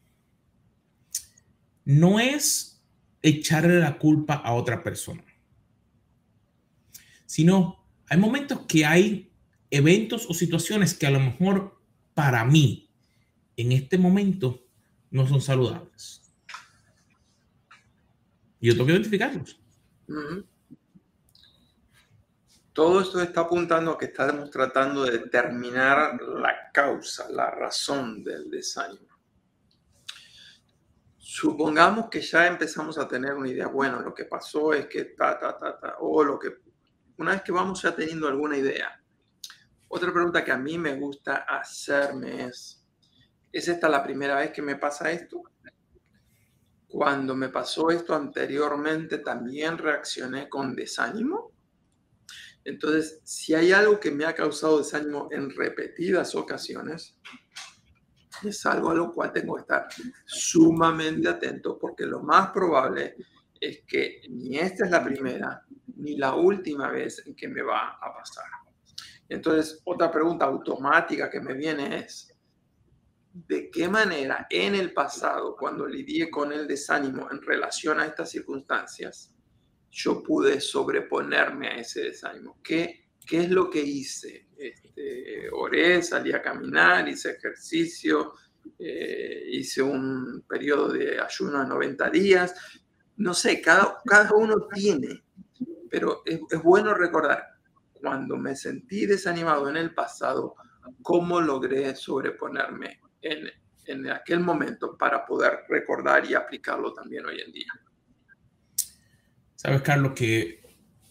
No 1.85 2.19
es 2.19 2.81
echarle 3.21 3.79
la 3.79 3.97
culpa 3.97 4.35
a 4.35 4.53
otra 4.53 4.83
persona, 4.83 5.23
sino 7.25 7.85
hay 8.09 8.17
momentos 8.17 8.61
que 8.67 8.85
hay 8.85 9.31
eventos 9.69 10.25
o 10.29 10.33
situaciones 10.33 10.93
que 10.93 11.05
a 11.05 11.11
lo 11.11 11.19
mejor 11.19 11.81
para 12.13 12.43
mí 12.45 12.86
en 13.57 13.71
este 13.71 13.97
momento 13.97 14.63
no 15.09 15.27
son 15.27 15.41
saludables. 15.41 16.21
Y 18.59 18.67
yo 18.67 18.73
tengo 18.73 18.85
que 18.85 18.93
identificarlos. 18.93 19.59
Todo 22.71 23.01
esto 23.01 23.19
está 23.19 23.41
apuntando 23.41 23.91
a 23.91 23.97
que 23.97 24.05
estamos 24.05 24.51
tratando 24.51 25.03
de 25.03 25.17
determinar 25.17 26.21
la 26.21 26.71
causa, 26.71 27.27
la 27.31 27.49
razón 27.49 28.23
del 28.23 28.49
desánimo. 28.49 29.07
Supongamos 31.17 32.09
que 32.09 32.21
ya 32.21 32.47
empezamos 32.47 32.97
a 32.97 33.07
tener 33.07 33.33
una 33.33 33.49
idea, 33.49 33.67
bueno, 33.67 34.01
lo 34.01 34.13
que 34.13 34.25
pasó 34.25 34.73
es 34.73 34.85
que 34.87 35.05
ta, 35.05 35.37
ta, 35.39 35.57
ta, 35.57 35.79
ta, 35.79 35.95
o 35.99 36.23
lo 36.23 36.39
que, 36.39 36.57
una 37.17 37.31
vez 37.31 37.41
que 37.41 37.51
vamos 37.51 37.81
ya 37.81 37.95
teniendo 37.95 38.27
alguna 38.27 38.57
idea. 38.57 39.03
Otra 39.87 40.13
pregunta 40.13 40.43
que 40.43 40.51
a 40.51 40.57
mí 40.57 40.77
me 40.77 40.95
gusta 40.95 41.37
hacerme 41.47 42.45
es, 42.45 42.76
¿Es 43.51 43.67
esta 43.67 43.89
la 43.89 44.03
primera 44.03 44.35
vez 44.35 44.51
que 44.51 44.61
me 44.61 44.75
pasa 44.75 45.11
esto? 45.11 45.41
Cuando 46.87 47.35
me 47.35 47.49
pasó 47.49 47.89
esto 47.89 48.15
anteriormente, 48.15 49.19
también 49.19 49.77
reaccioné 49.77 50.49
con 50.49 50.75
desánimo. 50.75 51.51
Entonces, 52.63 53.21
si 53.23 53.53
hay 53.53 53.71
algo 53.71 53.99
que 53.99 54.11
me 54.11 54.25
ha 54.25 54.35
causado 54.35 54.79
desánimo 54.79 55.29
en 55.31 55.49
repetidas 55.49 56.35
ocasiones, 56.35 57.17
es 58.43 58.65
algo 58.65 58.91
a 58.91 58.95
lo 58.95 59.11
cual 59.11 59.31
tengo 59.31 59.55
que 59.55 59.61
estar 59.61 59.87
sumamente 60.25 61.27
atento 61.27 61.77
porque 61.79 62.05
lo 62.05 62.21
más 62.21 62.51
probable 62.51 63.15
es 63.59 63.81
que 63.87 64.21
ni 64.29 64.57
esta 64.57 64.85
es 64.85 64.91
la 64.91 65.03
primera 65.03 65.63
ni 65.95 66.15
la 66.17 66.35
última 66.35 66.91
vez 66.91 67.25
en 67.25 67.35
que 67.35 67.47
me 67.47 67.61
va 67.61 67.97
a 68.01 68.13
pasar. 68.13 68.45
Entonces, 69.29 69.81
otra 69.83 70.11
pregunta 70.11 70.45
automática 70.45 71.29
que 71.29 71.41
me 71.41 71.53
viene 71.53 71.99
es, 71.99 72.26
de 73.45 73.69
qué 73.69 73.87
manera 73.87 74.47
en 74.49 74.73
el 74.73 74.93
pasado, 74.93 75.55
cuando 75.55 75.85
lidié 75.85 76.29
con 76.29 76.51
el 76.51 76.67
desánimo 76.67 77.29
en 77.31 77.41
relación 77.41 77.99
a 77.99 78.05
estas 78.05 78.31
circunstancias, 78.31 79.33
yo 79.91 80.23
pude 80.23 80.59
sobreponerme 80.59 81.67
a 81.67 81.77
ese 81.77 82.01
desánimo. 82.01 82.59
¿Qué, 82.63 83.09
qué 83.25 83.41
es 83.41 83.49
lo 83.51 83.69
que 83.69 83.81
hice? 83.81 84.47
Este, 84.57 85.49
oré, 85.51 86.01
salí 86.01 86.31
a 86.31 86.41
caminar, 86.41 87.07
hice 87.07 87.31
ejercicio, 87.31 88.33
eh, 88.79 89.43
hice 89.51 89.83
un 89.83 90.43
periodo 90.47 90.93
de 90.93 91.19
ayuno 91.19 91.59
de 91.59 91.67
90 91.67 92.09
días. 92.09 92.55
No 93.17 93.33
sé, 93.33 93.61
cada, 93.61 93.97
cada 94.03 94.33
uno 94.33 94.67
tiene, 94.73 95.23
pero 95.89 96.23
es, 96.25 96.39
es 96.49 96.63
bueno 96.63 96.93
recordar, 96.95 97.43
cuando 97.93 98.35
me 98.37 98.55
sentí 98.55 99.05
desanimado 99.05 99.69
en 99.69 99.77
el 99.77 99.93
pasado, 99.93 100.55
cómo 101.03 101.39
logré 101.39 101.95
sobreponerme 101.95 103.01
en, 103.85 104.09
aquel 104.09 104.41
momento 104.41 104.97
para 104.97 105.25
poder 105.25 105.59
recordar 105.69 106.29
y 106.29 106.33
aplicarlo 106.33 106.93
también 106.93 107.25
hoy 107.25 107.39
en 107.39 107.51
día. 107.51 107.71
Sabes, 109.55 109.81
Carlos, 109.81 110.13
que 110.13 110.61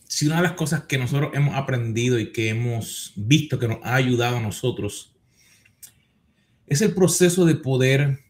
si 0.06 0.26
una 0.26 0.36
de 0.36 0.42
las 0.42 0.52
cosas 0.52 0.84
que 0.84 0.98
nosotros 0.98 1.30
hemos 1.34 1.56
aprendido 1.56 2.18
y 2.18 2.32
que 2.32 2.48
hemos 2.48 3.12
visto 3.16 3.58
que 3.58 3.68
nos 3.68 3.78
ha 3.82 3.94
ayudado 3.94 4.36
a 4.36 4.40
nosotros 4.40 5.14
es 6.66 6.82
el 6.82 6.94
proceso 6.94 7.44
de 7.44 7.54
poder 7.54 8.20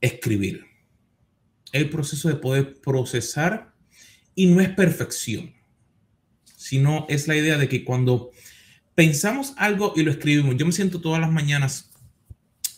escribir, 0.00 0.66
el 1.72 1.88
proceso 1.90 2.28
de 2.28 2.36
poder 2.36 2.80
procesar 2.80 3.74
y 4.34 4.46
no 4.46 4.60
es 4.60 4.68
perfección, 4.70 5.54
sino 6.44 7.06
es 7.08 7.26
la 7.26 7.36
idea 7.36 7.56
de 7.58 7.68
que 7.68 7.84
cuando 7.84 8.30
pensamos 8.94 9.54
algo 9.56 9.92
y 9.96 10.02
lo 10.02 10.10
escribimos, 10.10 10.56
yo 10.56 10.66
me 10.66 10.72
siento 10.72 11.00
todas 11.00 11.20
las 11.20 11.30
mañanas 11.30 11.90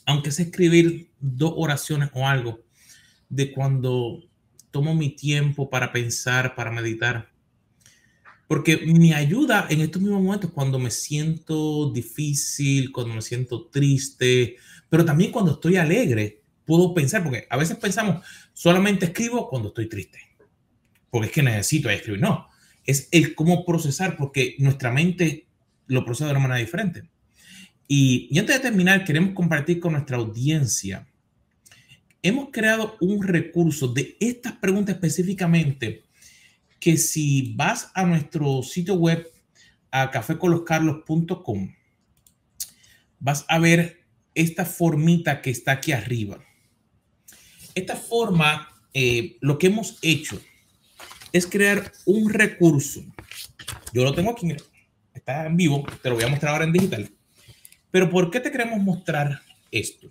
aunque 0.08 0.32
sé 0.32 0.44
escribir 0.44 1.10
dos 1.20 1.52
oraciones 1.54 2.08
o 2.14 2.26
algo, 2.26 2.60
de 3.28 3.52
cuando 3.52 4.24
tomo 4.70 4.94
mi 4.94 5.10
tiempo 5.10 5.68
para 5.68 5.92
pensar, 5.92 6.54
para 6.54 6.70
meditar. 6.70 7.30
Porque 8.46 8.78
me 8.86 9.12
ayuda 9.12 9.66
en 9.68 9.82
estos 9.82 10.00
mismos 10.00 10.22
momentos 10.22 10.50
cuando 10.50 10.78
me 10.78 10.90
siento 10.90 11.92
difícil, 11.92 12.90
cuando 12.90 13.16
me 13.16 13.20
siento 13.20 13.66
triste, 13.66 14.56
pero 14.88 15.04
también 15.04 15.30
cuando 15.30 15.52
estoy 15.52 15.76
alegre, 15.76 16.40
puedo 16.64 16.94
pensar, 16.94 17.22
porque 17.22 17.46
a 17.50 17.58
veces 17.58 17.76
pensamos, 17.76 18.24
solamente 18.54 19.04
escribo 19.04 19.46
cuando 19.50 19.68
estoy 19.68 19.90
triste, 19.90 20.20
porque 21.10 21.26
es 21.26 21.32
que 21.34 21.42
necesito 21.42 21.90
escribir. 21.90 22.22
No, 22.22 22.48
es 22.82 23.08
el 23.10 23.34
cómo 23.34 23.62
procesar, 23.66 24.16
porque 24.16 24.56
nuestra 24.58 24.90
mente 24.90 25.48
lo 25.86 26.02
procesa 26.02 26.24
de 26.24 26.30
una 26.30 26.40
manera 26.40 26.60
diferente. 26.60 27.10
Y, 27.90 28.38
antes 28.38 28.56
de 28.56 28.60
terminar, 28.60 29.02
queremos 29.02 29.32
compartir 29.32 29.80
con 29.80 29.92
nuestra 29.92 30.18
audiencia. 30.18 31.08
Hemos 32.22 32.50
creado 32.50 32.96
un 33.00 33.22
recurso 33.22 33.88
de 33.88 34.14
estas 34.20 34.52
preguntas 34.52 34.94
específicamente 34.94 36.04
que 36.78 36.98
si 36.98 37.54
vas 37.56 37.90
a 37.94 38.04
nuestro 38.04 38.62
sitio 38.62 38.94
web 38.94 39.26
a 39.90 40.10
cafécoloscarlos.com 40.10 41.74
vas 43.20 43.46
a 43.48 43.58
ver 43.58 44.04
esta 44.34 44.66
formita 44.66 45.40
que 45.40 45.50
está 45.50 45.72
aquí 45.72 45.92
arriba. 45.92 46.38
Esta 47.74 47.96
forma, 47.96 48.68
eh, 48.92 49.38
lo 49.40 49.58
que 49.58 49.68
hemos 49.68 49.98
hecho 50.02 50.40
es 51.32 51.46
crear 51.46 51.90
un 52.04 52.28
recurso. 52.28 53.02
Yo 53.92 54.04
lo 54.04 54.14
tengo 54.14 54.32
aquí, 54.32 54.54
está 55.14 55.46
en 55.46 55.56
vivo, 55.56 55.84
te 56.02 56.10
lo 56.10 56.16
voy 56.16 56.24
a 56.24 56.28
mostrar 56.28 56.52
ahora 56.52 56.64
en 56.64 56.72
digital 56.72 57.17
pero 57.90 58.10
¿por 58.10 58.30
qué 58.30 58.40
te 58.40 58.50
queremos 58.50 58.80
mostrar 58.80 59.40
esto? 59.70 60.08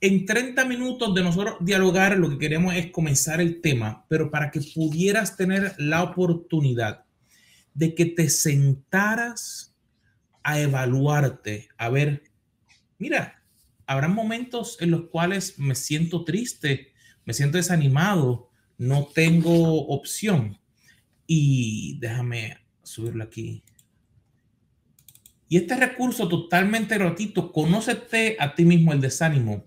En 0.00 0.26
30 0.26 0.64
minutos 0.66 1.14
de 1.14 1.22
nosotros 1.22 1.56
dialogar, 1.60 2.16
lo 2.18 2.30
que 2.30 2.38
queremos 2.38 2.74
es 2.74 2.90
comenzar 2.90 3.40
el 3.40 3.60
tema, 3.60 4.04
pero 4.08 4.30
para 4.30 4.50
que 4.50 4.60
pudieras 4.74 5.36
tener 5.36 5.74
la 5.78 6.02
oportunidad 6.02 7.04
de 7.74 7.94
que 7.94 8.06
te 8.06 8.28
sentaras 8.28 9.74
a 10.42 10.60
evaluarte, 10.60 11.68
a 11.76 11.88
ver, 11.88 12.22
mira, 12.98 13.42
habrá 13.86 14.08
momentos 14.08 14.76
en 14.80 14.90
los 14.90 15.08
cuales 15.08 15.58
me 15.58 15.74
siento 15.74 16.24
triste, 16.24 16.92
me 17.24 17.34
siento 17.34 17.56
desanimado, 17.56 18.50
no 18.78 19.06
tengo 19.06 19.86
opción. 19.88 20.58
Y 21.26 21.98
déjame 21.98 22.58
subirlo 22.82 23.24
aquí. 23.24 23.64
Y 25.48 25.58
este 25.58 25.76
recurso 25.76 26.28
totalmente 26.28 26.98
gratuito, 26.98 27.52
conócete 27.52 28.36
a 28.40 28.54
ti 28.54 28.64
mismo 28.64 28.92
el 28.92 29.00
desánimo, 29.00 29.64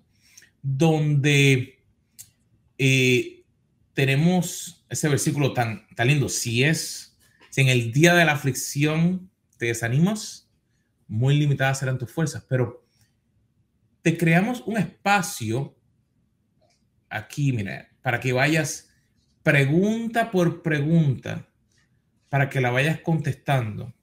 donde 0.61 1.79
eh, 2.77 3.43
tenemos 3.93 4.85
ese 4.89 5.07
versículo 5.07 5.53
tan, 5.53 5.87
tan 5.95 6.07
lindo. 6.07 6.27
Si 6.27 6.63
es, 6.63 7.17
si 7.49 7.61
en 7.61 7.69
el 7.69 7.93
día 7.93 8.13
de 8.13 8.25
la 8.25 8.33
aflicción 8.33 9.29
te 9.57 9.67
desanimas, 9.67 10.49
muy 11.07 11.37
limitadas 11.37 11.79
serán 11.79 11.97
tus 11.97 12.11
fuerzas, 12.11 12.45
pero 12.47 12.85
te 14.01 14.17
creamos 14.17 14.61
un 14.65 14.77
espacio 14.77 15.75
aquí, 17.09 17.51
mira, 17.51 17.89
para 18.01 18.19
que 18.19 18.33
vayas 18.33 18.89
pregunta 19.43 20.31
por 20.31 20.61
pregunta, 20.61 21.47
para 22.29 22.49
que 22.49 22.61
la 22.61 22.69
vayas 22.69 23.01
contestando, 23.01 23.93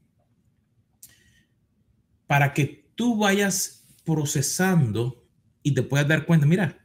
para 2.26 2.52
que 2.54 2.88
tú 2.94 3.18
vayas 3.18 3.86
procesando 4.04 5.24
y 5.62 5.74
te 5.74 5.82
puedas 5.82 6.08
dar 6.08 6.26
cuenta, 6.26 6.46
mira, 6.46 6.78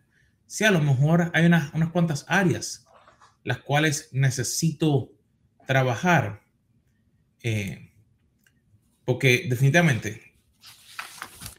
si 0.47 0.63
a 0.63 0.71
lo 0.71 0.82
mejor 0.82 1.32
hay 1.34 1.45
unas, 1.45 1.73
unas 1.73 1.91
cuantas 1.91 2.25
áreas 2.27 2.86
las 3.43 3.60
cuales 3.60 4.10
necesito 4.12 5.12
trabajar, 5.65 6.43
eh, 7.43 7.91
porque 9.06 9.47
definitivamente 9.49 10.34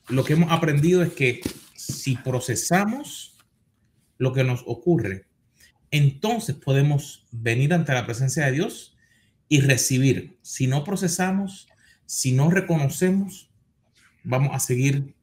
lo 0.08 0.24
que 0.24 0.34
hemos 0.34 0.52
aprendido 0.52 1.02
es 1.02 1.12
que 1.12 1.40
si 1.74 2.16
procesamos 2.16 3.36
lo 4.18 4.32
que 4.32 4.44
nos 4.44 4.62
ocurre, 4.66 5.26
entonces 5.90 6.54
podemos 6.56 7.26
venir 7.30 7.74
ante 7.74 7.92
la 7.92 8.06
presencia 8.06 8.46
de 8.46 8.52
Dios 8.52 8.96
y 9.48 9.60
recibir. 9.60 10.38
Si 10.42 10.66
no 10.66 10.84
procesamos, 10.84 11.68
si 12.06 12.32
no 12.32 12.50
reconocemos, 12.50 13.51
vamos 14.24 14.54
a 14.54 14.60
seguir 14.60 15.14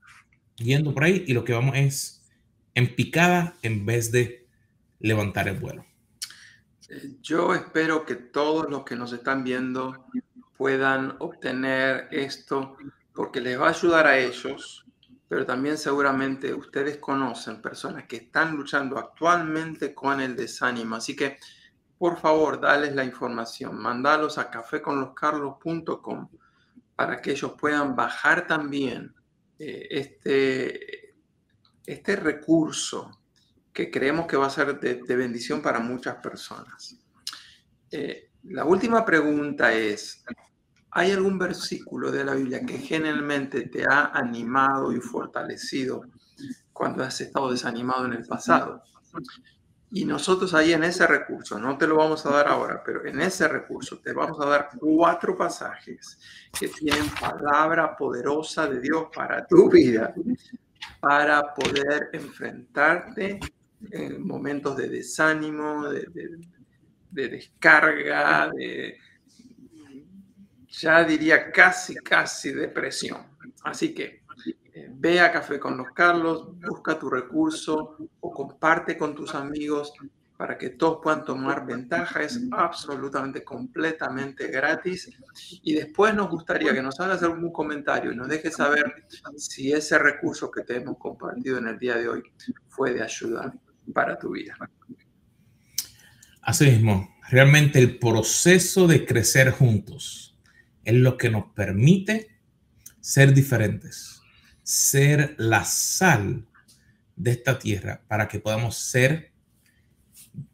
yendo 0.56 0.94
por 0.94 1.04
ahí 1.04 1.24
y 1.28 1.34
lo 1.34 1.44
que 1.44 1.54
vamos 1.54 1.76
es 1.76 2.22
en 2.76 2.96
picada 2.96 3.56
en 3.62 3.86
vez 3.86 4.12
de 4.12 4.48
levantar 5.00 5.48
el 5.48 5.60
vuelo. 5.60 5.86
Yo 7.22 7.54
espero 7.54 8.06
que 8.06 8.16
todos 8.16 8.70
los 8.70 8.84
que 8.84 8.96
nos 8.96 9.14
están 9.14 9.44
viendo 9.44 10.06
puedan 10.58 11.16
obtener 11.20 12.08
esto 12.12 12.76
porque 13.14 13.42
les 13.42 13.60
va 13.60 13.68
a 13.68 13.72
ayudar 13.72 14.08
a 14.08 14.18
ellos, 14.18 14.86
pero 15.28 15.46
también 15.46 15.78
seguramente 15.78 16.54
ustedes 16.54 16.98
conocen 16.98 17.62
personas 17.62 18.06
que 18.06 18.16
están 18.18 18.56
luchando 18.56 18.98
actualmente 18.98 19.94
con 19.94 20.20
el 20.20 20.36
desánimo. 20.36 20.96
Así 20.96 21.16
que, 21.16 21.38
por 21.98 22.18
favor, 22.18 22.60
dales 22.60 22.96
la 22.96 23.06
información, 23.06 23.80
mandalos 23.80 24.38
a 24.38 24.50
caféconloscarlos.com 24.50 26.28
para 27.00 27.22
que 27.22 27.32
ellos 27.32 27.54
puedan 27.58 27.96
bajar 27.96 28.46
también 28.46 29.16
eh, 29.58 29.88
este, 29.90 31.16
este 31.86 32.18
recurso 32.18 33.22
que 33.72 33.90
creemos 33.90 34.28
que 34.28 34.36
va 34.36 34.48
a 34.48 34.50
ser 34.50 34.78
de, 34.82 35.16
bendición 35.16 35.62
para 35.62 35.80
muchas 35.80 36.16
personas. 36.16 37.00
Eh, 37.90 38.32
la 38.44 38.66
última 38.66 39.06
pregunta 39.06 39.72
es, 39.72 40.26
¿hay 40.92 41.12
algún 41.12 41.40
versículo 41.40 42.12
de 42.12 42.26
la 42.26 42.36
Biblia 42.36 42.66
que 42.66 42.78
generalmente 42.80 43.70
te 43.70 43.86
ha 43.90 44.08
animado 44.08 44.92
y 44.92 45.00
fortalecido 45.00 46.02
cuando 46.74 47.06
has 47.06 47.22
estado 47.22 47.52
desanimado 47.52 48.08
en 48.08 48.12
el 48.12 48.26
pasado? 48.26 48.84
Y 49.92 50.06
nosotros 50.06 50.54
ahí 50.54 50.74
en 50.74 50.84
ese 50.84 51.08
recurso, 51.08 51.58
no 51.60 51.78
te 51.78 51.88
lo 51.88 51.96
vamos 51.96 52.24
a 52.26 52.32
dar 52.32 52.48
ahora, 52.48 52.84
pero 52.86 53.06
en 53.06 53.20
ese 53.22 53.48
recurso 53.48 54.00
te 54.00 54.14
vamos 54.14 54.40
a 54.40 54.46
dar 54.48 54.70
cuatro 54.80 55.36
pasajes 55.36 56.20
que 56.58 56.68
tienen 56.68 57.10
palabra 57.20 57.98
poderosa 57.98 58.68
de 58.68 58.80
Dios 58.82 59.08
para 59.14 59.48
tu 59.48 59.70
vida, 59.70 60.14
para 61.00 61.54
poder 61.56 62.10
enfrentarte 62.14 63.40
en 63.92 64.28
momentos 64.28 64.78
de 64.78 64.90
desánimo, 64.90 65.90
de, 65.90 66.06
de 67.10 67.28
descarga, 67.28 68.52
de, 68.56 68.96
ya 70.70 71.04
diría 71.04 71.52
casi, 71.52 71.96
casi 71.96 72.52
depresión. 72.52 73.26
Así 73.64 73.94
que 73.94 74.19
ve 74.92 75.20
a 75.20 75.32
Café 75.32 75.60
con 75.60 75.78
los 75.78 75.88
Carlos, 75.94 76.60
busca 76.60 76.98
tu 76.98 77.10
recurso 77.10 77.98
o 78.20 78.32
comparte 78.32 78.98
con 78.98 79.16
tus 79.16 79.36
amigos 79.36 79.94
para 80.38 80.58
que 80.58 80.70
todos 80.70 81.00
puedan 81.04 81.26
tomar 81.26 81.66
ventaja. 81.66 82.24
Es 82.24 82.40
absolutamente, 82.52 83.44
completamente 83.44 84.48
gratis. 84.48 85.10
Y 85.64 85.74
después 85.74 86.14
nos 86.16 86.30
gustaría 86.30 86.74
que 86.74 86.82
nos 86.82 86.98
hagas 87.00 87.22
algún 87.24 87.52
comentario 87.52 88.14
y 88.14 88.16
nos 88.16 88.30
dejes 88.30 88.56
saber 88.56 89.06
si 89.36 89.74
ese 89.74 90.00
recurso 90.00 90.50
que 90.50 90.64
te 90.64 90.78
hemos 90.78 90.98
compartido 90.98 91.58
en 91.58 91.68
el 91.68 91.78
día 91.78 91.98
de 91.98 92.08
hoy 92.08 92.24
fue 92.70 92.94
de 92.94 93.04
ayuda 93.04 93.54
para 93.94 94.18
tu 94.18 94.32
vida. 94.32 94.56
Así 96.42 96.66
mismo, 96.68 97.10
realmente 97.30 97.80
el 97.80 98.00
proceso 98.00 98.88
de 98.88 99.06
crecer 99.06 99.52
juntos 99.52 100.38
es 100.86 100.94
lo 100.94 101.18
que 101.18 101.30
nos 101.30 101.52
permite 101.54 102.40
ser 103.02 103.34
diferentes, 103.34 104.19
ser 104.70 105.34
la 105.40 105.66
sal 105.66 106.46
de 107.16 107.32
esta 107.32 107.58
tierra 107.58 108.04
para 108.08 108.28
que 108.28 108.40
podamos 108.40 108.78
ser, 108.78 109.32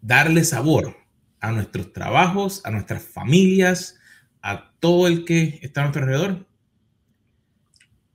darle 0.02 0.46
sabor 0.46 0.96
a 1.42 1.52
nuestros 1.52 1.92
trabajos, 1.92 2.62
a 2.64 2.72
nuestras 2.72 3.04
familias, 3.04 4.00
a 4.42 4.72
todo 4.80 5.08
el 5.08 5.26
que 5.26 5.60
está 5.62 5.82
a 5.82 5.84
nuestro 5.84 6.04
alrededor. 6.04 6.48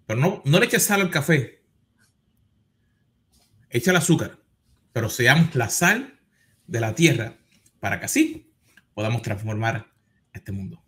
Pero 0.06 0.18
no, 0.18 0.42
no 0.46 0.58
le 0.58 0.64
eches 0.64 0.84
sal 0.84 1.02
al 1.02 1.10
café, 1.10 1.62
echa 3.68 3.90
el 3.90 3.98
azúcar, 3.98 4.38
pero 4.94 5.10
seamos 5.10 5.54
la 5.54 5.68
sal 5.68 6.18
de 6.66 6.80
la 6.80 6.94
tierra 6.94 7.36
para 7.78 8.00
que 8.00 8.06
así 8.06 8.54
podamos 8.94 9.20
transformar 9.20 9.92
este 10.32 10.50
mundo. 10.50 10.82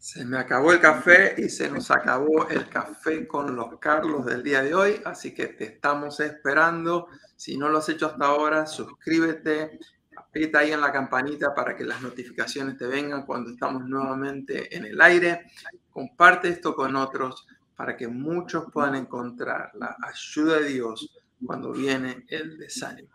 Se 0.00 0.24
me 0.24 0.38
acabó 0.38 0.72
el 0.72 0.80
café 0.80 1.34
y 1.36 1.50
se 1.50 1.70
nos 1.70 1.90
acabó 1.90 2.48
el 2.48 2.70
café 2.70 3.28
con 3.28 3.54
los 3.54 3.78
Carlos 3.78 4.24
del 4.24 4.42
día 4.42 4.62
de 4.62 4.74
hoy, 4.74 4.98
así 5.04 5.34
que 5.34 5.48
te 5.48 5.64
estamos 5.64 6.20
esperando. 6.20 7.08
Si 7.36 7.58
no 7.58 7.68
lo 7.68 7.78
has 7.78 7.88
hecho 7.90 8.06
hasta 8.06 8.24
ahora, 8.24 8.66
suscríbete, 8.66 9.78
aprieta 10.16 10.60
ahí 10.60 10.72
en 10.72 10.80
la 10.80 10.90
campanita 10.90 11.54
para 11.54 11.76
que 11.76 11.84
las 11.84 12.00
notificaciones 12.00 12.78
te 12.78 12.86
vengan 12.86 13.26
cuando 13.26 13.50
estamos 13.50 13.86
nuevamente 13.86 14.74
en 14.74 14.86
el 14.86 14.98
aire. 15.02 15.50
Comparte 15.90 16.48
esto 16.48 16.74
con 16.74 16.96
otros 16.96 17.46
para 17.76 17.94
que 17.94 18.08
muchos 18.08 18.72
puedan 18.72 18.94
encontrar 18.94 19.70
la 19.74 19.98
ayuda 20.02 20.60
de 20.60 20.68
Dios 20.70 21.10
cuando 21.44 21.72
viene 21.72 22.24
el 22.28 22.56
desánimo. 22.56 23.10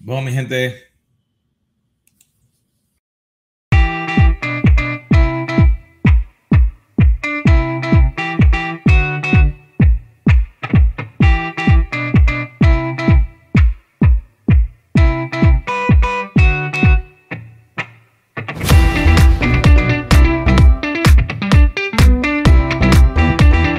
Bueno, 0.00 0.22
mi 0.22 0.32
gente, 0.32 0.93